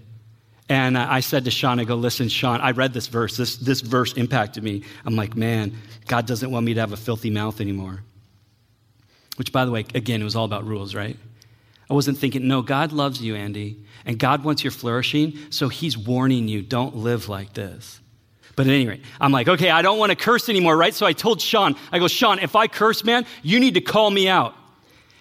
And 0.68 0.96
I 0.96 1.20
said 1.20 1.44
to 1.44 1.50
Sean, 1.50 1.78
I 1.78 1.84
go, 1.84 1.94
listen, 1.94 2.28
Sean, 2.28 2.62
I 2.62 2.70
read 2.70 2.94
this 2.94 3.06
verse. 3.06 3.36
This, 3.36 3.58
this 3.58 3.82
verse 3.82 4.14
impacted 4.14 4.64
me. 4.64 4.82
I'm 5.04 5.14
like, 5.14 5.36
man, 5.36 5.74
God 6.06 6.26
doesn't 6.26 6.50
want 6.50 6.64
me 6.64 6.72
to 6.72 6.80
have 6.80 6.92
a 6.92 6.96
filthy 6.96 7.28
mouth 7.28 7.60
anymore. 7.60 8.02
Which, 9.36 9.52
by 9.52 9.66
the 9.66 9.70
way, 9.70 9.84
again, 9.94 10.22
it 10.22 10.24
was 10.24 10.36
all 10.36 10.46
about 10.46 10.64
rules, 10.66 10.94
right? 10.94 11.18
I 11.90 11.94
wasn't 11.94 12.16
thinking, 12.16 12.48
no, 12.48 12.62
God 12.62 12.92
loves 12.92 13.20
you, 13.20 13.34
Andy, 13.34 13.84
and 14.06 14.18
God 14.18 14.44
wants 14.44 14.62
your 14.62 14.70
flourishing, 14.70 15.38
so 15.50 15.68
He's 15.68 15.96
warning 15.96 16.48
you, 16.48 16.62
don't 16.62 16.96
live 16.96 17.28
like 17.28 17.52
this. 17.54 18.00
But 18.56 18.66
at 18.66 18.72
any 18.72 18.86
rate, 18.86 19.02
I'm 19.20 19.32
like, 19.32 19.48
okay, 19.48 19.70
I 19.70 19.82
don't 19.82 19.98
want 19.98 20.10
to 20.10 20.16
curse 20.16 20.48
anymore, 20.48 20.76
right? 20.76 20.94
So 20.94 21.06
I 21.06 21.12
told 21.12 21.40
Sean, 21.40 21.74
I 21.90 21.98
go, 21.98 22.06
Sean, 22.06 22.38
if 22.38 22.54
I 22.54 22.68
curse, 22.68 23.04
man, 23.04 23.26
you 23.42 23.58
need 23.58 23.74
to 23.74 23.80
call 23.80 24.10
me 24.10 24.28
out. 24.28 24.54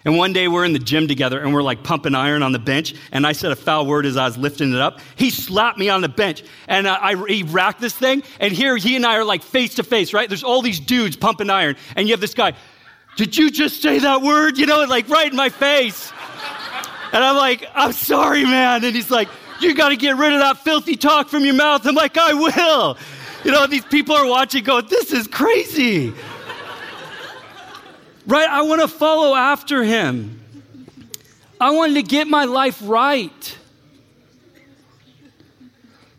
And 0.05 0.17
one 0.17 0.33
day 0.33 0.49
we're 0.49 0.65
in 0.65 0.73
the 0.73 0.79
gym 0.79 1.07
together 1.07 1.39
and 1.39 1.53
we're 1.53 1.63
like 1.63 1.83
pumping 1.83 2.13
iron 2.13 2.43
on 2.43 2.51
the 2.51 2.59
bench. 2.59 2.93
And 3.11 3.25
I 3.25 3.31
said 3.31 3.51
a 3.53 3.55
foul 3.55 3.85
word 3.85 4.05
as 4.05 4.17
I 4.17 4.25
was 4.25 4.37
lifting 4.37 4.73
it 4.73 4.79
up. 4.79 4.99
He 5.15 5.29
slapped 5.29 5.79
me 5.79 5.89
on 5.89 6.01
the 6.01 6.09
bench 6.09 6.43
and 6.67 6.87
I, 6.87 7.15
he 7.27 7.43
racked 7.43 7.79
this 7.79 7.93
thing. 7.93 8.21
And 8.41 8.53
here 8.53 8.75
he 8.75 8.97
and 8.97 9.05
I 9.05 9.15
are 9.15 9.23
like 9.23 9.43
face 9.43 9.75
to 9.75 9.83
face, 9.83 10.13
right? 10.13 10.27
There's 10.27 10.43
all 10.43 10.61
these 10.61 10.81
dudes 10.81 11.15
pumping 11.15 11.49
iron. 11.49 11.77
And 11.95 12.07
you 12.07 12.13
have 12.13 12.19
this 12.19 12.33
guy, 12.33 12.53
did 13.15 13.37
you 13.37 13.49
just 13.49 13.81
say 13.81 13.99
that 13.99 14.21
word? 14.21 14.57
You 14.57 14.65
know, 14.65 14.83
like 14.83 15.07
right 15.07 15.29
in 15.29 15.37
my 15.37 15.49
face. 15.49 16.11
And 17.13 17.23
I'm 17.23 17.37
like, 17.37 17.65
I'm 17.73 17.93
sorry, 17.93 18.43
man. 18.43 18.83
And 18.83 18.93
he's 18.93 19.09
like, 19.09 19.29
you 19.61 19.73
got 19.73 19.89
to 19.89 19.95
get 19.95 20.17
rid 20.17 20.33
of 20.33 20.39
that 20.39 20.57
filthy 20.57 20.97
talk 20.97 21.29
from 21.29 21.45
your 21.45 21.53
mouth. 21.53 21.85
I'm 21.85 21.95
like, 21.95 22.17
I 22.17 22.33
will. 22.33 22.97
You 23.45 23.51
know, 23.51 23.67
these 23.67 23.85
people 23.85 24.15
are 24.15 24.27
watching 24.27 24.63
going, 24.63 24.87
this 24.87 25.13
is 25.13 25.27
crazy 25.27 26.13
right? 28.25 28.49
I 28.49 28.61
want 28.63 28.81
to 28.81 28.87
follow 28.87 29.35
after 29.35 29.83
him. 29.83 30.39
I 31.59 31.71
wanted 31.71 31.95
to 31.95 32.03
get 32.03 32.27
my 32.27 32.45
life 32.45 32.79
right. 32.83 33.57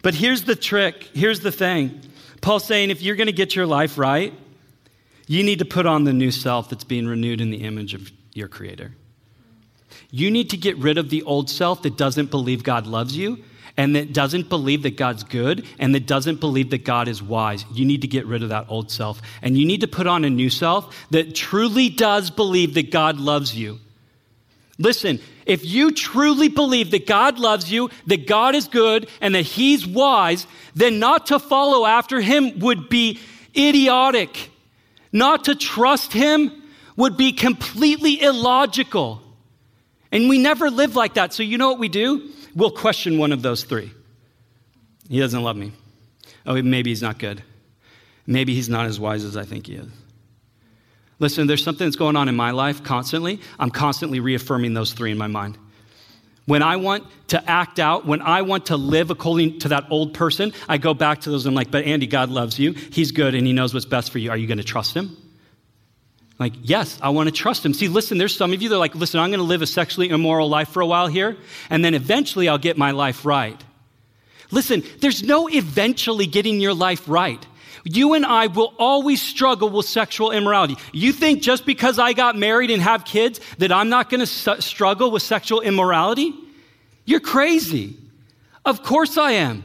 But 0.03 0.15
here's 0.15 0.45
the 0.45 0.57
trick. 0.57 1.05
Here's 1.15 1.41
the 1.41 1.53
thing. 1.53 2.01
Paul's 2.41 2.65
saying 2.65 2.91
if 2.91 3.03
you're 3.03 3.17
going 3.17 3.27
to 3.27 3.33
get 3.33 3.57
your 3.57 3.67
life 3.67 3.97
right, 3.97 4.35
you 5.27 5.43
need 5.43 5.61
to 5.61 5.65
put 5.65 5.87
on 5.87 6.05
the 6.05 6.13
new 6.13 6.31
self 6.31 6.69
that's 6.69 6.85
being 6.85 7.07
renewed 7.07 7.41
in 7.41 7.51
the 7.51 7.65
image 7.65 7.95
of 7.95 8.11
your 8.35 8.49
Creator. 8.49 8.95
You 10.15 10.31
need 10.31 10.51
to 10.51 10.57
get 10.57 10.79
rid 10.79 10.97
of 10.97 11.11
the 11.11 11.25
old 11.25 11.51
self 11.51 11.83
that 11.83 11.97
doesn't 11.97 12.31
believe 12.31 12.63
God 12.63 12.87
loves 12.87 13.17
you 13.17 13.43
and 13.77 13.97
that 13.97 14.13
doesn't 14.13 14.49
believe 14.49 14.85
that 14.85 14.97
God's 14.97 15.25
good 15.25 15.67
and 15.81 15.93
that 15.97 16.07
doesn't 16.07 16.39
believe 16.39 16.71
that 16.71 16.85
God 16.85 17.09
is 17.09 17.21
wise. 17.21 17.65
You 17.73 17.85
need 17.85 18.03
to 18.03 18.07
get 18.07 18.25
rid 18.25 18.45
of 18.45 18.51
that 18.51 18.67
old 18.69 18.93
self. 18.93 19.21
And 19.43 19.59
you 19.59 19.67
need 19.67 19.81
to 19.81 19.89
put 19.89 20.07
on 20.07 20.25
a 20.25 20.31
new 20.31 20.51
self 20.51 20.95
that 21.11 21.35
truly 21.35 21.89
does 21.89 22.31
believe 22.31 22.75
that 22.75 22.93
God 22.93 23.19
loves 23.19 23.57
you. 23.57 23.81
Listen, 24.79 25.19
if 25.47 25.65
you 25.65 25.91
truly 25.91 26.47
believe 26.47 26.93
that 26.93 27.09
God 27.09 27.41
loves 27.41 27.73
you, 27.73 27.91
that 28.07 28.29
God 28.29 28.55
is 28.55 28.69
good, 28.69 29.09
and 29.21 29.35
that 29.35 29.43
He's 29.43 29.85
wise, 29.85 30.47
then 30.77 31.01
not 31.01 31.27
to 31.27 31.41
follow 31.41 31.87
after 31.87 32.21
Him 32.21 32.61
would 32.61 32.89
be 32.89 33.19
idiotic. 33.57 34.53
Not 35.11 35.47
to 35.47 35.57
trust 35.57 36.13
Him 36.13 36.53
would 36.95 37.17
be 37.17 37.33
completely 37.33 38.23
illogical. 38.23 39.24
And 40.15 40.31
we 40.31 40.39
never 40.39 40.71
live 40.71 40.97
like 40.97 41.15
that. 41.15 41.35
So, 41.35 41.43
you 41.43 41.59
know 41.59 41.69
what 41.69 41.79
we 41.79 41.91
do? 41.91 42.31
we'll 42.55 42.71
question 42.71 43.19
one 43.19 43.33
of 43.33 43.43
those 43.43 43.65
three. 43.65 43.93
He 45.09 45.21
doesn't 45.21 45.43
love 45.43 45.57
me. 45.57 45.73
Oh, 46.47 46.61
maybe 46.63 46.91
he's 46.91 47.03
not 47.03 47.19
good. 47.19 47.43
Maybe 48.27 48.55
he's 48.55 48.69
not 48.69 48.87
as 48.87 48.99
wise 48.99 49.25
as 49.25 49.37
I 49.37 49.45
think 49.45 49.67
he 49.67 49.75
is. 49.75 49.89
Listen, 51.19 51.47
there's 51.47 51.63
something 51.63 51.87
that's 51.87 51.97
going 51.97 52.17
on 52.17 52.29
in 52.29 52.37
my 52.37 52.51
life 52.51 52.83
constantly. 52.83 53.41
I'm 53.59 53.71
constantly 53.71 54.21
reaffirming 54.21 54.75
those 54.75 54.93
three 54.93 55.11
in 55.11 55.19
my 55.19 55.27
mind. 55.27 55.59
When 56.47 56.63
I 56.63 56.77
want 56.77 57.07
to 57.29 57.51
act 57.51 57.79
out, 57.79 58.05
when 58.07 58.21
I 58.21 58.43
want 58.43 58.67
to 58.67 58.77
live 58.77 59.11
according 59.11 59.61
to 59.61 59.69
that 59.69 59.87
old 59.91 60.13
person, 60.13 60.53
I 60.69 60.77
go 60.79 60.93
back 60.93 61.23
to 61.23 61.31
those 61.31 61.47
and 61.47 61.53
I'm 61.53 61.55
like, 61.55 61.71
but 61.71 61.85
Andy, 61.85 62.07
God 62.07 62.29
loves 62.29 62.59
you. 62.59 62.73
He's 62.73 63.13
good 63.13 63.35
and 63.35 63.47
he 63.47 63.53
knows 63.53 63.73
what's 63.73 63.87
best 63.87 64.11
for 64.11 64.19
you. 64.19 64.31
Are 64.31 64.37
you 64.37 64.47
going 64.47 64.59
to 64.59 64.65
trust 64.65 64.95
him? 64.95 65.17
Like, 66.39 66.55
yes, 66.63 66.99
I 67.01 67.11
want 67.11 67.29
to 67.29 67.33
trust 67.33 67.65
him. 67.65 67.75
See, 67.75 67.89
listen, 67.89 68.19
there's 68.19 68.37
some 68.37 68.53
of 68.53 68.61
you 68.61 68.69
that 68.69 68.75
are 68.75 68.79
like, 68.79 68.95
listen, 68.95 69.21
I'm 69.21 69.31
going 69.31 69.39
to 69.39 69.45
live 69.45 69.63
a 69.63 69.67
sexually 69.67 70.09
immoral 70.09 70.49
life 70.49 70.69
for 70.69 70.81
a 70.81 70.87
while 70.87 71.07
here, 71.07 71.37
and 71.71 71.85
then 71.85 71.95
eventually 71.95 72.49
I'll 72.49 72.59
get 72.59 72.77
my 72.77 72.91
life 72.91 73.25
right. 73.25 73.63
Listen, 74.51 74.83
there's 75.01 75.23
no 75.23 75.49
eventually 75.49 76.27
getting 76.27 76.61
your 76.61 76.75
life 76.75 77.09
right. 77.09 77.45
You 77.85 78.15
and 78.15 78.25
I 78.25 78.47
will 78.49 78.75
always 78.79 79.21
struggle 79.21 79.69
with 79.69 79.87
sexual 79.87 80.31
immorality. 80.31 80.77
You 80.93 81.13
think 81.13 81.43
just 81.43 81.67
because 81.67 81.99
I 81.99 82.15
got 82.15 82.37
married 82.37 82.71
and 82.71 82.81
have 82.83 83.05
kids 83.05 83.41
that 83.59 83.71
I'm 83.71 83.91
not 83.91 84.11
going 84.11 84.21
to 84.21 84.27
su- 84.27 84.61
struggle 84.61 85.11
with 85.11 85.23
sexual 85.23 85.61
immorality? 85.61 86.35
You're 87.05 87.21
crazy. 87.21 87.97
Of 88.65 88.83
course 88.83 89.19
I 89.19 89.33
am. 89.33 89.63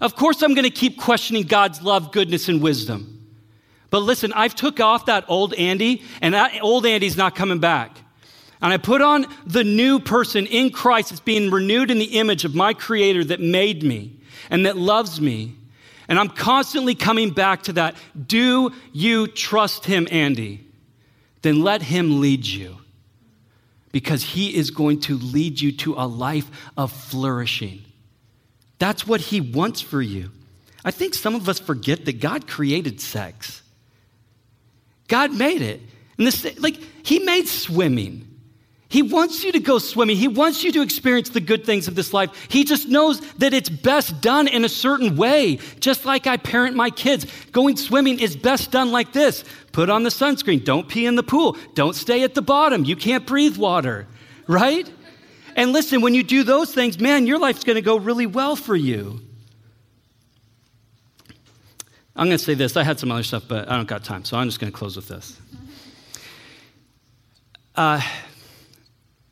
Of 0.00 0.16
course 0.16 0.42
I'm 0.42 0.54
going 0.54 0.64
to 0.64 0.70
keep 0.70 0.98
questioning 0.98 1.44
God's 1.44 1.80
love, 1.80 2.10
goodness, 2.10 2.48
and 2.48 2.60
wisdom. 2.60 3.21
But 3.92 4.00
listen, 4.00 4.32
I've 4.32 4.54
took 4.54 4.80
off 4.80 5.04
that 5.04 5.26
old 5.28 5.52
Andy, 5.52 6.02
and 6.22 6.32
that 6.32 6.62
old 6.62 6.86
Andy's 6.86 7.18
not 7.18 7.36
coming 7.36 7.58
back. 7.58 7.94
And 8.62 8.72
I 8.72 8.78
put 8.78 9.02
on 9.02 9.26
the 9.44 9.64
new 9.64 10.00
person 10.00 10.46
in 10.46 10.70
Christ 10.70 11.10
that's 11.10 11.20
being 11.20 11.50
renewed 11.50 11.90
in 11.90 11.98
the 11.98 12.18
image 12.18 12.46
of 12.46 12.54
my 12.54 12.72
Creator 12.72 13.24
that 13.24 13.40
made 13.40 13.82
me 13.82 14.18
and 14.48 14.64
that 14.64 14.78
loves 14.78 15.20
me. 15.20 15.56
And 16.08 16.18
I'm 16.18 16.30
constantly 16.30 16.94
coming 16.94 17.32
back 17.32 17.64
to 17.64 17.74
that. 17.74 17.96
Do 18.26 18.72
you 18.94 19.26
trust 19.26 19.84
him, 19.84 20.08
Andy? 20.10 20.66
Then 21.42 21.62
let 21.62 21.82
him 21.82 22.18
lead 22.22 22.46
you 22.46 22.78
because 23.90 24.22
he 24.22 24.56
is 24.56 24.70
going 24.70 25.00
to 25.00 25.18
lead 25.18 25.60
you 25.60 25.70
to 25.72 25.96
a 25.98 26.06
life 26.06 26.50
of 26.78 26.92
flourishing. 26.92 27.82
That's 28.78 29.06
what 29.06 29.20
he 29.20 29.42
wants 29.42 29.82
for 29.82 30.00
you. 30.00 30.30
I 30.82 30.92
think 30.92 31.12
some 31.12 31.34
of 31.34 31.46
us 31.46 31.58
forget 31.58 32.06
that 32.06 32.20
God 32.20 32.48
created 32.48 32.98
sex. 32.98 33.61
God 35.12 35.34
made 35.34 35.60
it. 35.60 35.78
And 36.16 36.26
this, 36.26 36.58
like, 36.58 36.76
he 37.04 37.18
made 37.18 37.46
swimming. 37.46 38.26
He 38.88 39.02
wants 39.02 39.44
you 39.44 39.52
to 39.52 39.60
go 39.60 39.78
swimming. 39.78 40.16
He 40.16 40.26
wants 40.26 40.64
you 40.64 40.72
to 40.72 40.80
experience 40.80 41.28
the 41.28 41.40
good 41.40 41.66
things 41.66 41.86
of 41.86 41.94
this 41.94 42.14
life. 42.14 42.30
He 42.48 42.64
just 42.64 42.88
knows 42.88 43.20
that 43.34 43.52
it's 43.52 43.68
best 43.68 44.22
done 44.22 44.48
in 44.48 44.64
a 44.64 44.70
certain 44.70 45.18
way. 45.18 45.58
Just 45.80 46.06
like 46.06 46.26
I 46.26 46.38
parent 46.38 46.76
my 46.76 46.88
kids, 46.88 47.26
going 47.52 47.76
swimming 47.76 48.20
is 48.20 48.36
best 48.36 48.70
done 48.70 48.90
like 48.90 49.12
this 49.12 49.44
put 49.72 49.90
on 49.90 50.02
the 50.02 50.08
sunscreen, 50.08 50.64
don't 50.64 50.88
pee 50.88 51.04
in 51.04 51.16
the 51.16 51.22
pool, 51.22 51.58
don't 51.74 51.94
stay 51.94 52.22
at 52.22 52.34
the 52.34 52.42
bottom. 52.42 52.86
You 52.86 52.96
can't 52.96 53.26
breathe 53.26 53.58
water, 53.58 54.06
right? 54.46 54.90
And 55.56 55.74
listen, 55.74 56.00
when 56.00 56.14
you 56.14 56.22
do 56.22 56.42
those 56.42 56.72
things, 56.72 56.98
man, 56.98 57.26
your 57.26 57.38
life's 57.38 57.64
to 57.64 57.82
go 57.82 57.98
really 57.98 58.26
well 58.26 58.56
for 58.56 58.74
you. 58.74 59.20
I'm 62.14 62.26
going 62.26 62.38
to 62.38 62.44
say 62.44 62.54
this. 62.54 62.76
I 62.76 62.82
had 62.82 62.98
some 62.98 63.10
other 63.10 63.22
stuff, 63.22 63.44
but 63.48 63.68
I 63.70 63.76
don't 63.76 63.88
got 63.88 64.04
time, 64.04 64.24
so 64.24 64.36
I'm 64.36 64.46
just 64.46 64.60
going 64.60 64.70
to 64.70 64.76
close 64.76 64.96
with 64.96 65.08
this. 65.08 65.40
Uh, 67.74 68.02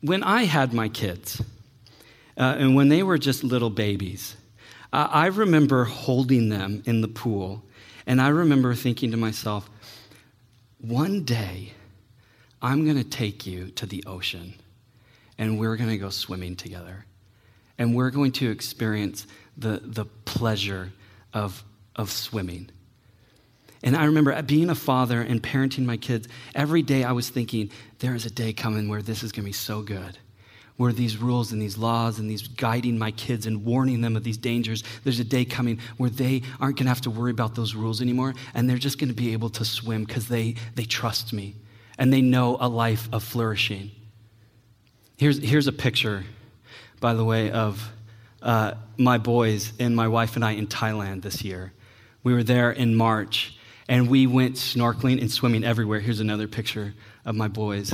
when 0.01 0.23
I 0.23 0.45
had 0.45 0.73
my 0.73 0.89
kids, 0.89 1.41
uh, 2.37 2.55
and 2.57 2.75
when 2.75 2.89
they 2.89 3.03
were 3.03 3.19
just 3.19 3.43
little 3.43 3.69
babies, 3.69 4.35
uh, 4.91 5.07
I 5.11 5.27
remember 5.27 5.83
holding 5.83 6.49
them 6.49 6.81
in 6.85 7.01
the 7.01 7.07
pool, 7.07 7.63
and 8.07 8.19
I 8.19 8.29
remember 8.29 8.73
thinking 8.73 9.11
to 9.11 9.17
myself, 9.17 9.69
one 10.79 11.23
day 11.23 11.73
I'm 12.63 12.83
going 12.83 12.97
to 12.97 13.03
take 13.03 13.45
you 13.45 13.67
to 13.71 13.85
the 13.85 14.03
ocean, 14.07 14.55
and 15.37 15.59
we're 15.59 15.77
going 15.77 15.91
to 15.91 15.97
go 15.99 16.09
swimming 16.09 16.55
together, 16.55 17.05
and 17.77 17.95
we're 17.95 18.09
going 18.09 18.31
to 18.33 18.49
experience 18.49 19.27
the, 19.55 19.81
the 19.83 20.05
pleasure 20.25 20.91
of, 21.31 21.63
of 21.95 22.11
swimming. 22.11 22.69
And 23.83 23.95
I 23.95 24.05
remember 24.05 24.39
being 24.43 24.69
a 24.69 24.75
father 24.75 25.21
and 25.21 25.41
parenting 25.41 25.85
my 25.85 25.97
kids, 25.97 26.27
every 26.53 26.81
day 26.81 27.03
I 27.03 27.13
was 27.13 27.29
thinking, 27.29 27.71
there 27.99 28.13
is 28.13 28.25
a 28.25 28.29
day 28.29 28.53
coming 28.53 28.89
where 28.89 29.01
this 29.01 29.23
is 29.23 29.31
going 29.31 29.43
to 29.43 29.49
be 29.49 29.53
so 29.53 29.81
good. 29.81 30.17
Where 30.77 30.93
these 30.93 31.17
rules 31.17 31.51
and 31.51 31.61
these 31.61 31.77
laws 31.77 32.19
and 32.19 32.29
these 32.29 32.47
guiding 32.47 32.97
my 32.97 33.11
kids 33.11 33.45
and 33.45 33.65
warning 33.65 34.01
them 34.01 34.15
of 34.15 34.23
these 34.23 34.37
dangers, 34.37 34.83
there's 35.03 35.19
a 35.19 35.23
day 35.23 35.45
coming 35.45 35.79
where 35.97 36.09
they 36.09 36.43
aren't 36.59 36.77
going 36.77 36.85
to 36.85 36.89
have 36.89 37.01
to 37.01 37.09
worry 37.09 37.31
about 37.31 37.55
those 37.55 37.75
rules 37.75 38.01
anymore 38.01 38.33
and 38.53 38.69
they're 38.69 38.77
just 38.77 38.99
going 38.99 39.09
to 39.09 39.15
be 39.15 39.33
able 39.33 39.49
to 39.49 39.65
swim 39.65 40.05
because 40.05 40.27
they, 40.27 40.55
they 40.75 40.85
trust 40.85 41.33
me 41.33 41.55
and 41.97 42.11
they 42.11 42.21
know 42.21 42.57
a 42.59 42.67
life 42.67 43.09
of 43.11 43.23
flourishing. 43.23 43.91
Here's, 45.17 45.37
here's 45.37 45.67
a 45.67 45.71
picture, 45.71 46.23
by 46.99 47.13
the 47.13 47.23
way, 47.23 47.51
of 47.51 47.91
uh, 48.41 48.73
my 48.97 49.19
boys 49.19 49.73
and 49.79 49.95
my 49.95 50.07
wife 50.07 50.35
and 50.35 50.43
I 50.43 50.51
in 50.53 50.67
Thailand 50.67 51.21
this 51.21 51.43
year. 51.43 51.73
We 52.23 52.33
were 52.33 52.43
there 52.43 52.71
in 52.71 52.95
March 52.95 53.57
and 53.87 54.09
we 54.09 54.27
went 54.27 54.55
snorkeling 54.55 55.19
and 55.19 55.29
swimming 55.29 55.63
everywhere. 55.63 55.99
Here's 55.99 56.19
another 56.19 56.47
picture 56.47 56.93
of 57.25 57.35
my 57.35 57.47
boys. 57.47 57.93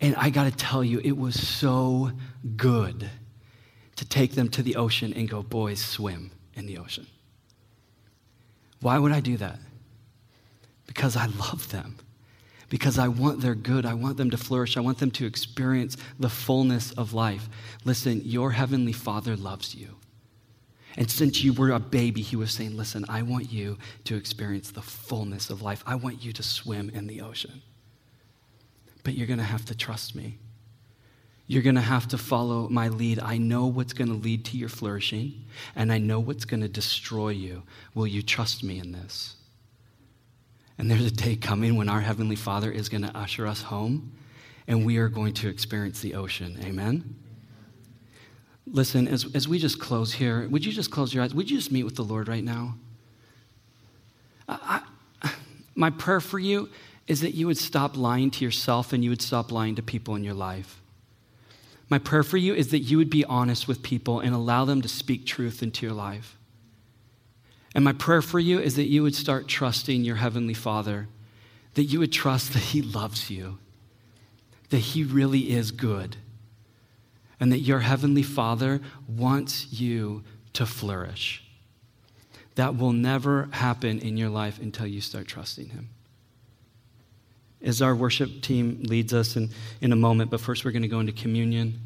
And 0.00 0.14
I 0.16 0.30
got 0.30 0.44
to 0.44 0.56
tell 0.56 0.82
you, 0.82 1.00
it 1.02 1.16
was 1.16 1.38
so 1.38 2.12
good 2.56 3.10
to 3.96 4.04
take 4.04 4.32
them 4.32 4.48
to 4.50 4.62
the 4.62 4.76
ocean 4.76 5.12
and 5.12 5.28
go, 5.28 5.42
boys, 5.42 5.84
swim 5.84 6.30
in 6.54 6.66
the 6.66 6.78
ocean. 6.78 7.06
Why 8.80 8.98
would 8.98 9.12
I 9.12 9.20
do 9.20 9.36
that? 9.36 9.58
Because 10.86 11.16
I 11.16 11.26
love 11.26 11.70
them. 11.70 11.96
Because 12.70 12.98
I 12.98 13.08
want 13.08 13.40
their 13.40 13.54
good. 13.54 13.84
I 13.84 13.94
want 13.94 14.18
them 14.18 14.30
to 14.30 14.36
flourish. 14.36 14.76
I 14.76 14.80
want 14.80 14.98
them 14.98 15.10
to 15.12 15.26
experience 15.26 15.96
the 16.18 16.28
fullness 16.28 16.92
of 16.92 17.12
life. 17.12 17.48
Listen, 17.84 18.22
your 18.24 18.52
heavenly 18.52 18.92
Father 18.92 19.36
loves 19.36 19.74
you. 19.74 19.97
And 20.98 21.08
since 21.08 21.44
you 21.44 21.52
were 21.52 21.70
a 21.70 21.78
baby, 21.78 22.22
he 22.22 22.34
was 22.34 22.50
saying, 22.50 22.76
Listen, 22.76 23.04
I 23.08 23.22
want 23.22 23.52
you 23.52 23.78
to 24.04 24.16
experience 24.16 24.72
the 24.72 24.82
fullness 24.82 25.48
of 25.48 25.62
life. 25.62 25.84
I 25.86 25.94
want 25.94 26.24
you 26.24 26.32
to 26.32 26.42
swim 26.42 26.90
in 26.90 27.06
the 27.06 27.20
ocean. 27.20 27.62
But 29.04 29.14
you're 29.14 29.28
going 29.28 29.38
to 29.38 29.44
have 29.44 29.64
to 29.66 29.76
trust 29.76 30.16
me. 30.16 30.38
You're 31.46 31.62
going 31.62 31.76
to 31.76 31.80
have 31.80 32.08
to 32.08 32.18
follow 32.18 32.68
my 32.68 32.88
lead. 32.88 33.20
I 33.20 33.38
know 33.38 33.66
what's 33.66 33.92
going 33.92 34.08
to 34.08 34.14
lead 34.14 34.44
to 34.46 34.58
your 34.58 34.68
flourishing, 34.68 35.44
and 35.76 35.92
I 35.92 35.98
know 35.98 36.18
what's 36.18 36.44
going 36.44 36.62
to 36.62 36.68
destroy 36.68 37.28
you. 37.28 37.62
Will 37.94 38.08
you 38.08 38.20
trust 38.20 38.64
me 38.64 38.80
in 38.80 38.90
this? 38.90 39.36
And 40.78 40.90
there's 40.90 41.06
a 41.06 41.12
day 41.12 41.36
coming 41.36 41.76
when 41.76 41.88
our 41.88 42.00
Heavenly 42.00 42.36
Father 42.36 42.72
is 42.72 42.88
going 42.88 43.02
to 43.02 43.16
usher 43.16 43.46
us 43.46 43.62
home, 43.62 44.14
and 44.66 44.84
we 44.84 44.96
are 44.96 45.08
going 45.08 45.32
to 45.34 45.48
experience 45.48 46.00
the 46.00 46.14
ocean. 46.14 46.58
Amen? 46.64 47.14
Listen, 48.72 49.08
as, 49.08 49.26
as 49.34 49.48
we 49.48 49.58
just 49.58 49.78
close 49.78 50.12
here, 50.12 50.46
would 50.48 50.64
you 50.64 50.72
just 50.72 50.90
close 50.90 51.14
your 51.14 51.24
eyes? 51.24 51.34
Would 51.34 51.50
you 51.50 51.56
just 51.56 51.72
meet 51.72 51.84
with 51.84 51.96
the 51.96 52.04
Lord 52.04 52.28
right 52.28 52.44
now? 52.44 52.74
I, 54.48 54.82
I, 55.22 55.32
my 55.74 55.90
prayer 55.90 56.20
for 56.20 56.38
you 56.38 56.68
is 57.06 57.20
that 57.20 57.34
you 57.34 57.46
would 57.46 57.56
stop 57.56 57.96
lying 57.96 58.30
to 58.32 58.44
yourself 58.44 58.92
and 58.92 59.02
you 59.02 59.10
would 59.10 59.22
stop 59.22 59.50
lying 59.50 59.76
to 59.76 59.82
people 59.82 60.14
in 60.14 60.24
your 60.24 60.34
life. 60.34 60.80
My 61.88 61.98
prayer 61.98 62.22
for 62.22 62.36
you 62.36 62.54
is 62.54 62.68
that 62.68 62.80
you 62.80 62.98
would 62.98 63.08
be 63.08 63.24
honest 63.24 63.66
with 63.66 63.82
people 63.82 64.20
and 64.20 64.34
allow 64.34 64.66
them 64.66 64.82
to 64.82 64.88
speak 64.88 65.24
truth 65.24 65.62
into 65.62 65.86
your 65.86 65.94
life. 65.94 66.36
And 67.74 67.82
my 67.82 67.94
prayer 67.94 68.20
for 68.20 68.38
you 68.38 68.58
is 68.58 68.76
that 68.76 68.88
you 68.88 69.02
would 69.02 69.14
start 69.14 69.48
trusting 69.48 70.04
your 70.04 70.16
Heavenly 70.16 70.52
Father, 70.54 71.08
that 71.74 71.84
you 71.84 71.98
would 72.00 72.12
trust 72.12 72.52
that 72.52 72.58
He 72.62 72.82
loves 72.82 73.30
you, 73.30 73.58
that 74.68 74.78
He 74.78 75.02
really 75.02 75.50
is 75.50 75.70
good 75.70 76.16
and 77.40 77.52
that 77.52 77.60
your 77.60 77.80
Heavenly 77.80 78.22
Father 78.22 78.80
wants 79.06 79.72
you 79.72 80.24
to 80.54 80.66
flourish. 80.66 81.44
That 82.56 82.76
will 82.76 82.92
never 82.92 83.48
happen 83.52 84.00
in 84.00 84.16
your 84.16 84.28
life 84.28 84.58
until 84.60 84.86
you 84.86 85.00
start 85.00 85.28
trusting 85.28 85.68
Him. 85.68 85.90
As 87.62 87.82
our 87.82 87.94
worship 87.94 88.40
team 88.40 88.82
leads 88.84 89.12
us 89.14 89.36
in, 89.36 89.50
in 89.80 89.92
a 89.92 89.96
moment, 89.96 90.30
but 90.30 90.40
first 90.40 90.64
we're 90.64 90.72
going 90.72 90.82
to 90.82 90.88
go 90.88 91.00
into 91.00 91.12
communion. 91.12 91.80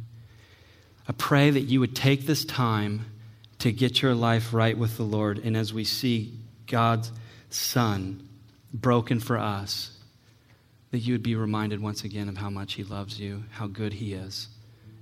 I 1.08 1.12
pray 1.12 1.50
that 1.50 1.62
you 1.62 1.80
would 1.80 1.96
take 1.96 2.26
this 2.26 2.44
time 2.44 3.06
to 3.58 3.72
get 3.72 4.02
your 4.02 4.14
life 4.14 4.52
right 4.52 4.76
with 4.76 4.96
the 4.96 5.02
Lord. 5.02 5.38
And 5.38 5.56
as 5.56 5.72
we 5.72 5.84
see 5.84 6.38
God's 6.66 7.10
Son 7.50 8.26
broken 8.72 9.20
for 9.20 9.38
us, 9.38 9.98
that 10.90 10.98
you 10.98 11.14
would 11.14 11.22
be 11.22 11.34
reminded 11.34 11.80
once 11.80 12.04
again 12.04 12.28
of 12.28 12.36
how 12.36 12.50
much 12.50 12.74
He 12.74 12.84
loves 12.84 13.18
you, 13.18 13.44
how 13.50 13.66
good 13.66 13.94
He 13.94 14.14
is 14.14 14.48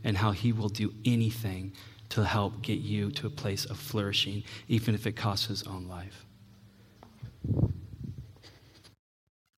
and 0.04 0.16
how 0.16 0.32
He 0.32 0.52
will 0.52 0.68
do 0.68 0.92
anything 1.04 1.72
to 2.10 2.24
help 2.24 2.62
get 2.62 2.78
you 2.78 3.10
to 3.12 3.26
a 3.26 3.30
place 3.30 3.64
of 3.64 3.78
flourishing, 3.78 4.42
even 4.68 4.94
if 4.94 5.06
it 5.06 5.12
costs 5.12 5.46
His 5.46 5.62
own 5.64 5.86
life. 5.88 6.26